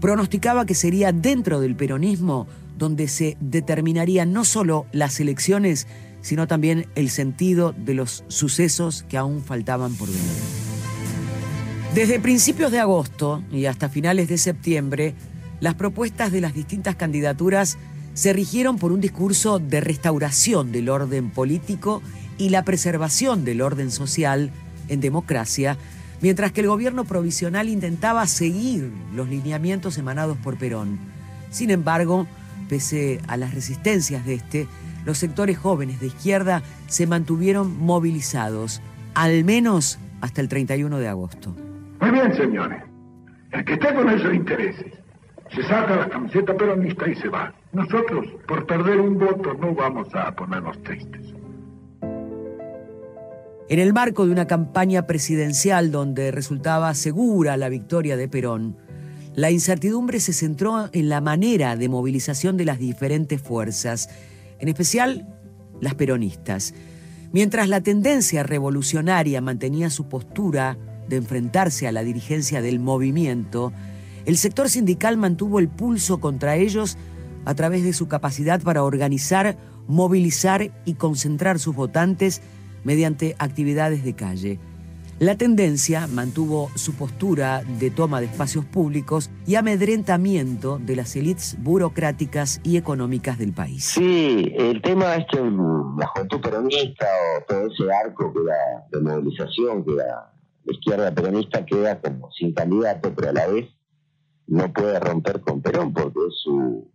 pronosticaba 0.00 0.64
que 0.64 0.76
sería 0.76 1.10
dentro 1.10 1.58
del 1.58 1.74
peronismo 1.74 2.46
donde 2.78 3.08
se 3.08 3.36
determinarían 3.40 4.32
no 4.32 4.44
solo 4.44 4.86
las 4.92 5.18
elecciones, 5.18 5.88
sino 6.24 6.46
también 6.46 6.86
el 6.94 7.10
sentido 7.10 7.74
de 7.76 7.92
los 7.92 8.24
sucesos 8.28 9.04
que 9.10 9.18
aún 9.18 9.42
faltaban 9.42 9.94
por 9.94 10.08
venir. 10.08 10.22
Desde 11.94 12.18
principios 12.18 12.72
de 12.72 12.80
agosto 12.80 13.44
y 13.52 13.66
hasta 13.66 13.90
finales 13.90 14.28
de 14.28 14.38
septiembre, 14.38 15.14
las 15.60 15.74
propuestas 15.74 16.32
de 16.32 16.40
las 16.40 16.54
distintas 16.54 16.96
candidaturas 16.96 17.76
se 18.14 18.32
rigieron 18.32 18.78
por 18.78 18.90
un 18.90 19.02
discurso 19.02 19.58
de 19.58 19.82
restauración 19.82 20.72
del 20.72 20.88
orden 20.88 21.28
político 21.28 22.00
y 22.38 22.48
la 22.48 22.64
preservación 22.64 23.44
del 23.44 23.60
orden 23.60 23.90
social 23.90 24.50
en 24.88 25.02
democracia, 25.02 25.76
mientras 26.22 26.52
que 26.52 26.62
el 26.62 26.68
gobierno 26.68 27.04
provisional 27.04 27.68
intentaba 27.68 28.26
seguir 28.26 28.90
los 29.14 29.28
lineamientos 29.28 29.98
emanados 29.98 30.38
por 30.38 30.56
Perón. 30.56 30.98
Sin 31.50 31.70
embargo, 31.70 32.26
pese 32.70 33.20
a 33.28 33.36
las 33.36 33.52
resistencias 33.52 34.24
de 34.24 34.34
este, 34.34 34.68
los 35.04 35.18
sectores 35.18 35.58
jóvenes 35.58 36.00
de 36.00 36.08
izquierda 36.08 36.62
se 36.86 37.06
mantuvieron 37.06 37.78
movilizados, 37.78 38.80
al 39.14 39.44
menos 39.44 39.98
hasta 40.20 40.40
el 40.40 40.48
31 40.48 40.98
de 40.98 41.08
agosto. 41.08 41.54
Muy 42.00 42.10
bien, 42.10 42.34
señores. 42.34 42.82
El 43.52 43.64
que 43.64 43.74
esté 43.74 43.94
con 43.94 44.08
esos 44.08 44.34
intereses 44.34 44.92
se 45.54 45.62
saca 45.62 45.96
la 45.96 46.08
camiseta 46.08 46.56
peronista 46.56 47.08
y 47.08 47.14
se 47.14 47.28
va. 47.28 47.54
Nosotros, 47.72 48.26
por 48.48 48.66
perder 48.66 49.00
un 49.00 49.18
voto, 49.18 49.54
no 49.54 49.74
vamos 49.74 50.08
a 50.14 50.34
ponernos 50.34 50.82
tristes. 50.82 51.34
En 53.68 53.78
el 53.78 53.92
marco 53.92 54.26
de 54.26 54.32
una 54.32 54.46
campaña 54.46 55.06
presidencial 55.06 55.90
donde 55.90 56.30
resultaba 56.30 56.92
segura 56.94 57.56
la 57.56 57.68
victoria 57.68 58.16
de 58.16 58.28
Perón, 58.28 58.76
la 59.34 59.50
incertidumbre 59.50 60.20
se 60.20 60.32
centró 60.32 60.90
en 60.92 61.08
la 61.08 61.20
manera 61.20 61.74
de 61.74 61.88
movilización 61.88 62.56
de 62.56 62.66
las 62.66 62.78
diferentes 62.78 63.40
fuerzas, 63.40 64.08
en 64.64 64.68
especial 64.68 65.26
las 65.82 65.94
peronistas. 65.94 66.72
Mientras 67.32 67.68
la 67.68 67.82
tendencia 67.82 68.42
revolucionaria 68.42 69.42
mantenía 69.42 69.90
su 69.90 70.08
postura 70.08 70.78
de 71.06 71.16
enfrentarse 71.16 71.86
a 71.86 71.92
la 71.92 72.02
dirigencia 72.02 72.62
del 72.62 72.80
movimiento, 72.80 73.74
el 74.24 74.38
sector 74.38 74.70
sindical 74.70 75.18
mantuvo 75.18 75.58
el 75.58 75.68
pulso 75.68 76.18
contra 76.18 76.56
ellos 76.56 76.96
a 77.44 77.54
través 77.54 77.84
de 77.84 77.92
su 77.92 78.08
capacidad 78.08 78.62
para 78.62 78.84
organizar, 78.84 79.58
movilizar 79.86 80.72
y 80.86 80.94
concentrar 80.94 81.58
sus 81.58 81.76
votantes 81.76 82.40
mediante 82.84 83.36
actividades 83.38 84.02
de 84.02 84.14
calle. 84.14 84.58
La 85.20 85.36
tendencia 85.36 86.08
mantuvo 86.08 86.70
su 86.74 86.94
postura 86.94 87.62
de 87.78 87.92
toma 87.92 88.18
de 88.18 88.26
espacios 88.26 88.64
públicos 88.64 89.30
y 89.46 89.54
amedrentamiento 89.54 90.78
de 90.78 90.96
las 90.96 91.14
élites 91.14 91.56
burocráticas 91.60 92.60
y 92.64 92.76
económicas 92.78 93.38
del 93.38 93.52
país. 93.52 93.84
Sí, 93.84 94.52
el 94.58 94.82
tema 94.82 95.14
es 95.14 95.26
que 95.30 95.38
la 95.38 96.06
juventud 96.08 96.40
peronista 96.40 97.06
o 97.38 97.44
todo 97.44 97.66
ese 97.68 97.92
arco 97.92 98.32
que 98.32 98.40
era 98.40 98.86
de 98.90 99.00
movilización, 99.00 99.84
que 99.84 99.92
la 99.92 100.32
izquierda 100.64 101.14
peronista, 101.14 101.64
queda 101.64 102.00
como 102.00 102.32
sin 102.32 102.52
candidato, 102.52 103.14
pero 103.14 103.30
a 103.30 103.32
la 103.34 103.46
vez 103.46 103.68
no 104.48 104.72
puede 104.72 104.98
romper 104.98 105.40
con 105.42 105.62
Perón 105.62 105.94
porque 105.94 106.18
es, 106.28 106.34
su, 106.42 106.90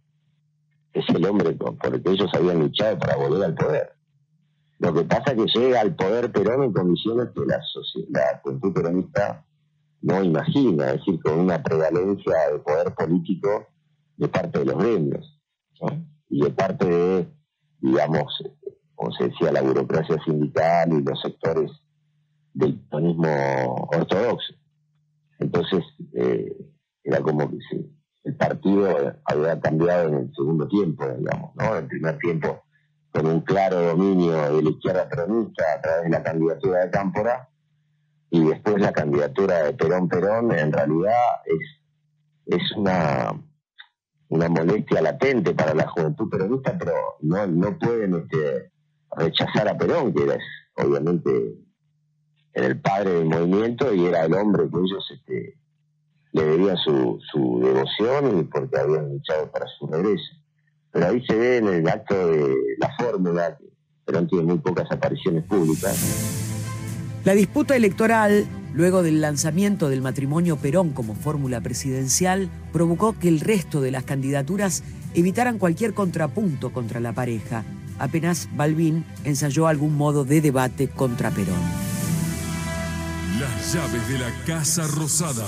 es 0.91 1.05
el 1.07 1.25
hombre 1.25 1.53
por 1.53 1.77
el 1.95 2.03
que 2.03 2.11
ellos 2.11 2.29
habían 2.33 2.59
luchado 2.59 2.99
para 2.99 3.15
volver 3.15 3.45
al 3.45 3.55
poder. 3.55 3.98
Lo 4.79 4.93
que 4.93 5.03
pasa 5.03 5.31
es 5.31 5.35
que 5.35 5.59
llega 5.59 5.81
al 5.81 5.95
poder 5.95 6.31
Perón 6.31 6.63
en 6.63 6.73
condiciones 6.73 7.29
que 7.35 7.45
la, 7.45 7.61
la 8.09 8.39
juventud 8.41 8.73
peronista 8.73 9.45
no 10.01 10.23
imagina, 10.23 10.91
es 10.91 10.99
decir, 10.99 11.21
con 11.21 11.39
una 11.39 11.61
prevalencia 11.61 12.33
de 12.51 12.59
poder 12.59 12.93
político 12.95 13.67
de 14.15 14.27
parte 14.29 14.59
de 14.59 14.65
los 14.65 14.77
gremios 14.77 15.41
y 16.29 16.43
de 16.43 16.51
parte 16.51 16.85
de, 16.85 17.27
digamos, 17.79 18.41
como 18.95 19.11
se 19.11 19.25
decía, 19.25 19.51
la 19.51 19.61
burocracia 19.61 20.17
sindical 20.23 20.93
y 20.93 21.01
los 21.01 21.21
sectores 21.21 21.71
del 22.53 22.79
peronismo 22.79 23.87
ortodoxo. 23.93 24.53
Entonces, 25.39 25.83
eh, 26.13 26.55
era 27.03 27.21
como 27.21 27.49
que 27.49 27.57
sí, 27.69 27.99
el 28.23 28.35
partido 28.35 29.15
había 29.25 29.59
cambiado 29.59 30.09
en 30.09 30.15
el 30.15 30.31
segundo 30.35 30.67
tiempo, 30.67 31.05
digamos, 31.17 31.55
¿no? 31.55 31.75
En 31.75 31.83
el 31.83 31.87
primer 31.87 32.17
tiempo, 32.19 32.63
con 33.11 33.25
un 33.25 33.41
claro 33.41 33.81
dominio 33.81 34.55
de 34.55 34.61
la 34.61 34.69
izquierda 34.69 35.09
peronista 35.09 35.63
a 35.75 35.81
través 35.81 36.03
de 36.03 36.09
la 36.09 36.23
candidatura 36.23 36.79
de 36.79 36.91
Cámpora, 36.91 37.49
y 38.31 38.43
después 38.43 38.79
la 38.79 38.91
candidatura 38.91 39.63
de 39.63 39.73
Perón 39.73 40.07
Perón, 40.07 40.51
en 40.51 40.71
realidad 40.71 41.41
es, 41.45 42.57
es 42.57 42.71
una, 42.77 43.33
una 44.29 44.49
molestia 44.49 45.01
latente 45.01 45.53
para 45.53 45.73
la 45.73 45.87
juventud 45.87 46.29
peronista, 46.29 46.77
pero 46.77 46.93
no, 47.21 47.47
no 47.47 47.77
pueden 47.79 48.15
este, 48.15 48.71
rechazar 49.17 49.67
a 49.67 49.77
Perón, 49.77 50.13
que 50.13 50.23
era 50.23 50.37
obviamente 50.75 51.55
el 52.53 52.79
padre 52.81 53.11
del 53.11 53.25
movimiento 53.25 53.93
y 53.93 54.05
era 54.05 54.25
el 54.25 54.33
hombre 54.33 54.69
que 54.69 54.77
ellos 54.77 55.11
este, 55.11 55.57
le 56.33 56.43
debían 56.43 56.77
su, 56.77 57.19
su 57.31 57.59
devoción 57.63 58.39
y 58.39 58.43
porque 58.43 58.77
habían 58.77 59.09
luchado 59.13 59.51
para 59.51 59.65
su 59.67 59.87
regreso. 59.87 60.35
Pero 60.91 61.07
ahí 61.07 61.23
se 61.25 61.35
ve 61.35 61.57
en 61.57 61.67
el 61.67 61.87
acto 61.87 62.15
de 62.31 62.55
la 62.79 62.89
fórmula, 62.97 63.57
que 63.57 63.65
Perón 64.05 64.27
tiene 64.27 64.43
muy 64.45 64.57
pocas 64.57 64.91
apariciones 64.91 65.43
públicas. 65.43 65.97
La 67.25 67.33
disputa 67.33 67.75
electoral, 67.75 68.45
luego 68.73 69.03
del 69.03 69.21
lanzamiento 69.21 69.89
del 69.89 70.01
matrimonio 70.01 70.57
Perón 70.57 70.91
como 70.91 71.15
fórmula 71.15 71.61
presidencial, 71.61 72.49
provocó 72.71 73.17
que 73.19 73.27
el 73.27 73.39
resto 73.39 73.81
de 73.81 73.91
las 73.91 74.03
candidaturas 74.03 74.83
evitaran 75.13 75.59
cualquier 75.59 75.93
contrapunto 75.93 76.71
contra 76.71 76.99
la 76.99 77.13
pareja. 77.13 77.63
Apenas 77.99 78.47
Balbín 78.55 79.05
ensayó 79.25 79.67
algún 79.67 79.95
modo 79.95 80.23
de 80.23 80.41
debate 80.41 80.87
contra 80.87 81.29
Perón. 81.31 81.59
Las 83.39 83.73
llaves 83.73 84.07
de 84.09 84.19
la 84.19 84.31
Casa 84.45 84.87
Rosada. 84.87 85.45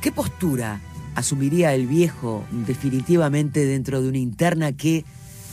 ¿Qué 0.00 0.12
postura 0.12 0.80
asumiría 1.14 1.74
el 1.74 1.86
viejo 1.86 2.44
definitivamente 2.50 3.64
dentro 3.64 4.02
de 4.02 4.08
una 4.08 4.18
interna 4.18 4.72
que, 4.72 5.04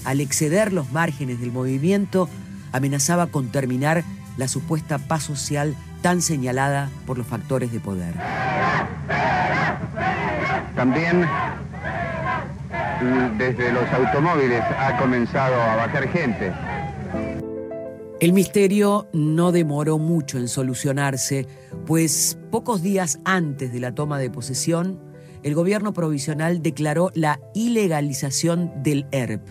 al 0.06 0.22
exceder 0.22 0.74
los 0.74 0.91
márgenes 0.91 1.39
del 1.39 1.52
movimiento, 1.52 2.30
amenazaba 2.72 3.28
con 3.28 3.50
terminar 3.50 4.04
la 4.38 4.48
supuesta 4.48 4.98
paz 4.98 5.24
social 5.24 5.76
tan 6.02 6.22
señalada 6.22 6.89
por 7.06 7.17
los 7.17 7.28
factores 7.28 7.72
de 7.72 7.80
poder? 7.80 8.13
También 10.76 11.28
desde 13.38 13.72
los 13.72 13.91
automóviles 13.91 14.62
ha 14.62 14.98
comenzado 14.98 15.62
a 15.62 15.76
bajar 15.76 16.08
gente. 16.10 16.54
El 18.19 18.34
misterio 18.34 19.08
no 19.13 19.53
demoró 19.53 19.97
mucho 19.97 20.39
en 20.39 20.49
solucionarse, 20.49 21.47
pues 21.86 22.38
pocos 22.51 22.82
días 22.82 23.17
antes 23.23 23.71
de 23.71 23.79
la 23.79 23.95
toma 23.95 24.19
de 24.19 24.29
posesión, 24.29 24.99
el 25.41 25.55
gobierno 25.55 25.93
provisional 25.93 26.62
declaró 26.62 27.12
la 27.13 27.39
ilegalización 27.53 28.73
del 28.84 29.08
ERP, 29.12 29.47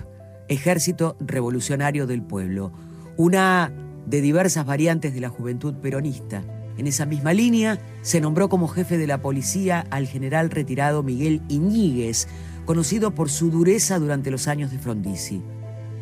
Ejército 0.48 1.16
Revolucionario 1.18 2.06
del 2.06 2.20
Pueblo, 2.20 2.72
una 3.16 3.72
de 4.04 4.20
diversas 4.20 4.66
variantes 4.66 5.14
de 5.14 5.22
la 5.22 5.30
juventud 5.30 5.72
peronista. 5.76 6.42
En 6.76 6.86
esa 6.86 7.06
misma 7.06 7.32
línea, 7.32 7.78
se 8.02 8.20
nombró 8.20 8.50
como 8.50 8.68
jefe 8.68 8.98
de 8.98 9.06
la 9.06 9.22
policía 9.22 9.86
al 9.88 10.06
general 10.06 10.50
retirado 10.50 11.02
Miguel 11.02 11.40
Iñiguez, 11.48 12.28
conocido 12.66 13.14
por 13.14 13.30
su 13.30 13.50
dureza 13.50 13.98
durante 13.98 14.30
los 14.30 14.46
años 14.46 14.70
de 14.70 14.78
Frondizi. 14.78 15.40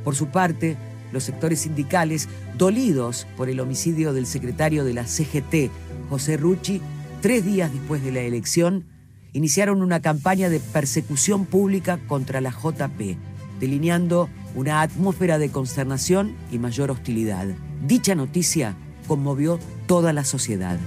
Por 0.03 0.17
su 0.17 0.27
parte, 0.33 0.77
los 1.17 1.25
sectores 1.25 1.61
sindicales, 1.61 2.29
dolidos 2.59 3.27
por 3.39 3.49
el 3.49 3.59
homicidio 3.59 4.13
del 4.13 4.27
secretario 4.27 4.85
de 4.85 4.93
la 4.93 5.07
CGT, 5.07 5.71
José 6.11 6.37
Rucci, 6.37 6.83
tres 7.23 7.43
días 7.43 7.73
después 7.73 8.05
de 8.05 8.13
la 8.13 8.21
elección, 8.21 8.85
iniciaron 9.33 9.81
una 9.81 10.01
campaña 10.01 10.51
de 10.51 10.61
persecución 10.61 11.47
pública 11.47 11.99
contra 12.07 12.43
la 12.43 12.51
JP, 12.51 13.17
delineando 13.59 14.29
una 14.55 14.83
atmósfera 14.83 15.39
de 15.39 15.49
consternación 15.49 16.37
y 16.53 16.59
mayor 16.59 16.91
hostilidad. 16.91 17.47
Dicha 17.87 18.15
noticia 18.15 18.77
conmovió 19.09 19.59
toda 19.87 20.13
la 20.13 20.25
sociedad. 20.25 20.79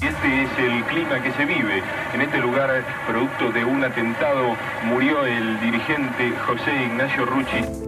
Este 0.00 0.44
es 0.44 0.50
el 0.58 0.82
clima 0.84 1.22
que 1.22 1.32
se 1.32 1.44
vive. 1.44 1.82
En 2.14 2.22
este 2.22 2.38
lugar, 2.38 2.84
producto 3.06 3.52
de 3.52 3.66
un 3.66 3.84
atentado, 3.84 4.56
murió 4.86 5.26
el 5.26 5.60
dirigente 5.60 6.32
José 6.46 6.86
Ignacio 6.86 7.26
Rucci. 7.26 7.87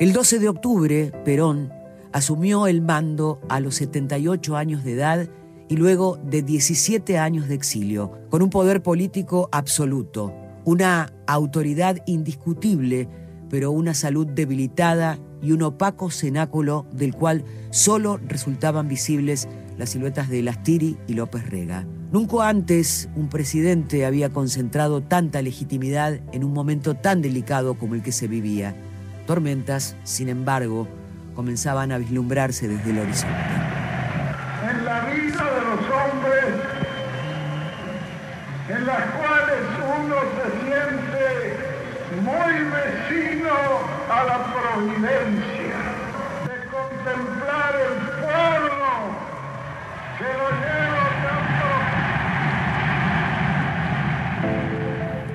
El 0.00 0.14
12 0.14 0.38
de 0.38 0.48
octubre, 0.48 1.12
Perón 1.26 1.70
asumió 2.14 2.66
el 2.66 2.80
mando 2.80 3.38
a 3.50 3.60
los 3.60 3.74
78 3.74 4.56
años 4.56 4.82
de 4.82 4.94
edad 4.94 5.28
y 5.68 5.76
luego 5.76 6.18
de 6.24 6.40
17 6.40 7.18
años 7.18 7.48
de 7.48 7.54
exilio, 7.54 8.10
con 8.30 8.40
un 8.40 8.48
poder 8.48 8.82
político 8.82 9.50
absoluto, 9.52 10.34
una 10.64 11.12
autoridad 11.26 11.98
indiscutible, 12.06 13.10
pero 13.50 13.72
una 13.72 13.92
salud 13.92 14.26
debilitada 14.26 15.18
y 15.42 15.52
un 15.52 15.64
opaco 15.64 16.10
cenáculo 16.10 16.86
del 16.92 17.14
cual 17.14 17.44
solo 17.68 18.18
resultaban 18.26 18.88
visibles 18.88 19.48
las 19.76 19.90
siluetas 19.90 20.30
de 20.30 20.42
Lastiri 20.42 20.96
y 21.08 21.12
López 21.12 21.50
Rega. 21.50 21.86
Nunca 22.10 22.48
antes 22.48 23.10
un 23.16 23.28
presidente 23.28 24.06
había 24.06 24.30
concentrado 24.30 25.02
tanta 25.02 25.42
legitimidad 25.42 26.20
en 26.32 26.42
un 26.42 26.54
momento 26.54 26.94
tan 26.94 27.20
delicado 27.20 27.74
como 27.74 27.94
el 27.96 28.02
que 28.02 28.12
se 28.12 28.28
vivía 28.28 28.74
tormentas, 29.30 29.94
sin 30.02 30.28
embargo, 30.28 30.88
comenzaban 31.36 31.92
a 31.92 31.98
vislumbrarse 31.98 32.66
desde 32.66 32.90
el 32.90 32.98
horizonte. 32.98 33.36
En 34.68 34.84
la 34.84 35.04
vida 35.04 35.44
de 35.54 35.60
los 35.70 35.78
hombres, 35.98 36.50
en 38.70 38.86
las 38.86 39.02
cuales 39.12 39.62
uno 40.00 40.16
se 40.34 40.46
siente 40.66 41.24
muy 42.26 42.54
vecino 42.74 43.54
a 44.10 44.24
la 44.24 44.38
providencia, 44.52 45.78
de 46.48 46.56
contemplar 46.74 47.72
el 47.86 47.94
pueblo 48.18 48.90
que 50.18 50.30
lo 50.40 50.48
lleva 50.58 51.06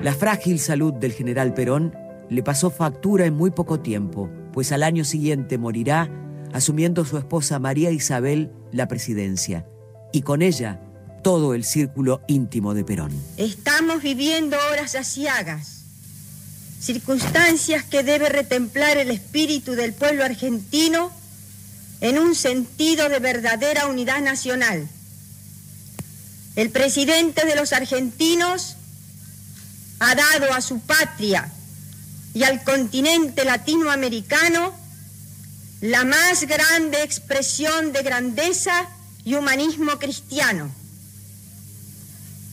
La 0.02 0.12
frágil 0.12 0.60
salud 0.60 0.92
del 0.92 1.12
general 1.12 1.54
Perón 1.54 2.05
le 2.28 2.42
pasó 2.42 2.70
factura 2.70 3.26
en 3.26 3.34
muy 3.34 3.50
poco 3.50 3.80
tiempo, 3.80 4.30
pues 4.52 4.72
al 4.72 4.82
año 4.82 5.04
siguiente 5.04 5.58
morirá 5.58 6.10
asumiendo 6.52 7.04
su 7.04 7.18
esposa 7.18 7.58
María 7.58 7.90
Isabel 7.90 8.50
la 8.72 8.88
presidencia 8.88 9.66
y 10.12 10.22
con 10.22 10.42
ella 10.42 10.80
todo 11.22 11.54
el 11.54 11.64
círculo 11.64 12.22
íntimo 12.28 12.74
de 12.74 12.84
Perón. 12.84 13.12
Estamos 13.36 14.02
viviendo 14.02 14.56
horas 14.70 14.94
asiagas, 14.94 15.82
circunstancias 16.80 17.84
que 17.84 18.02
debe 18.02 18.28
retemplar 18.28 18.96
el 18.96 19.10
espíritu 19.10 19.72
del 19.72 19.92
pueblo 19.92 20.24
argentino 20.24 21.10
en 22.00 22.18
un 22.18 22.34
sentido 22.34 23.08
de 23.08 23.18
verdadera 23.18 23.86
unidad 23.86 24.20
nacional. 24.20 24.88
El 26.54 26.70
presidente 26.70 27.44
de 27.44 27.56
los 27.56 27.72
argentinos 27.72 28.76
ha 29.98 30.14
dado 30.14 30.52
a 30.52 30.60
su 30.60 30.80
patria 30.80 31.52
y 32.36 32.44
al 32.44 32.62
continente 32.64 33.46
latinoamericano 33.46 34.74
la 35.80 36.04
más 36.04 36.42
grande 36.42 37.02
expresión 37.02 37.94
de 37.94 38.02
grandeza 38.02 38.88
y 39.24 39.36
humanismo 39.36 39.98
cristiano. 39.98 40.70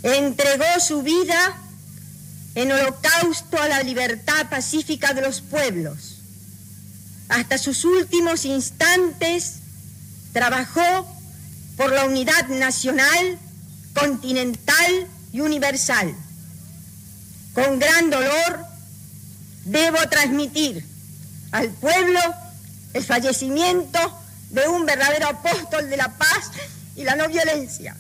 Entregó 0.04 0.80
su 0.80 1.04
vida 1.04 1.58
en 2.56 2.72
holocausto 2.72 3.62
a 3.62 3.68
la 3.68 3.84
libertad 3.84 4.50
pacífica 4.50 5.14
de 5.14 5.22
los 5.22 5.42
pueblos. 5.42 6.20
Hasta 7.28 7.58
sus 7.58 7.84
últimos 7.84 8.46
instantes 8.46 9.56
trabajó 10.32 11.06
por 11.76 11.92
la 11.92 12.06
unidad 12.06 12.48
nacional, 12.48 13.38
continental 13.94 15.08
y 15.34 15.42
universal. 15.42 16.16
Con 17.54 17.80
gran 17.80 18.10
dolor, 18.10 18.73
debo 19.66 19.98
transmitir 20.10 20.86
al 21.52 21.70
pueblo 21.70 22.20
el 22.94 23.04
fallecimiento 23.04 24.00
de 24.50 24.68
un 24.68 24.86
verdadero 24.86 25.28
apóstol 25.28 25.90
de 25.90 25.98
la 25.98 26.10
paz 26.18 26.52
y 26.96 27.04
la 27.04 27.16
no 27.16 27.28
violencia. 27.28 27.96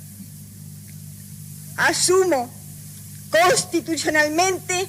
Asumo 1.77 2.51
constitucionalmente 3.29 4.87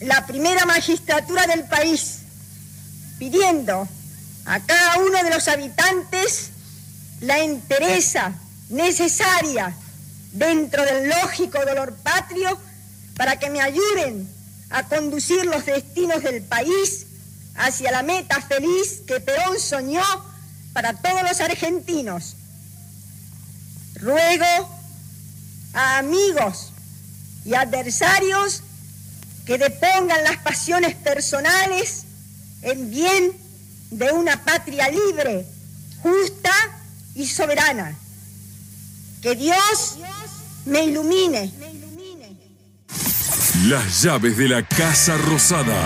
la 0.00 0.26
primera 0.26 0.64
magistratura 0.64 1.46
del 1.46 1.64
país, 1.64 2.20
pidiendo 3.18 3.86
a 4.46 4.60
cada 4.60 4.98
uno 4.98 5.22
de 5.22 5.30
los 5.30 5.48
habitantes 5.48 6.50
la 7.20 7.38
entereza 7.40 8.32
necesaria 8.70 9.74
dentro 10.32 10.84
del 10.84 11.08
lógico 11.08 11.58
dolor 11.64 11.94
patrio 11.96 12.58
para 13.16 13.38
que 13.38 13.50
me 13.50 13.60
ayuden 13.60 14.28
a 14.70 14.84
conducir 14.84 15.44
los 15.46 15.64
destinos 15.66 16.22
del 16.22 16.42
país 16.42 17.06
hacia 17.54 17.90
la 17.90 18.02
meta 18.02 18.40
feliz 18.42 19.02
que 19.06 19.20
Perón 19.20 19.58
soñó 19.58 20.04
para 20.72 20.94
todos 20.94 21.22
los 21.22 21.40
argentinos. 21.40 22.36
Ruego 23.94 24.78
a 25.74 25.98
amigos 25.98 26.72
y 27.44 27.54
adversarios 27.54 28.62
que 29.46 29.58
depongan 29.58 30.22
las 30.24 30.36
pasiones 30.38 30.94
personales 30.94 32.04
en 32.62 32.90
bien 32.90 33.32
de 33.90 34.12
una 34.12 34.44
patria 34.44 34.88
libre, 34.88 35.46
justa 36.02 36.52
y 37.14 37.26
soberana. 37.26 37.96
Que 39.22 39.34
Dios 39.34 39.98
me 40.66 40.84
ilumine. 40.84 41.52
Las 43.66 44.02
llaves 44.04 44.36
de 44.36 44.48
la 44.48 44.62
Casa 44.62 45.16
Rosada. 45.18 45.82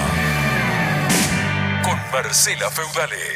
Con 1.82 1.98
Marcela 2.12 2.70
Feudale. 2.70 3.31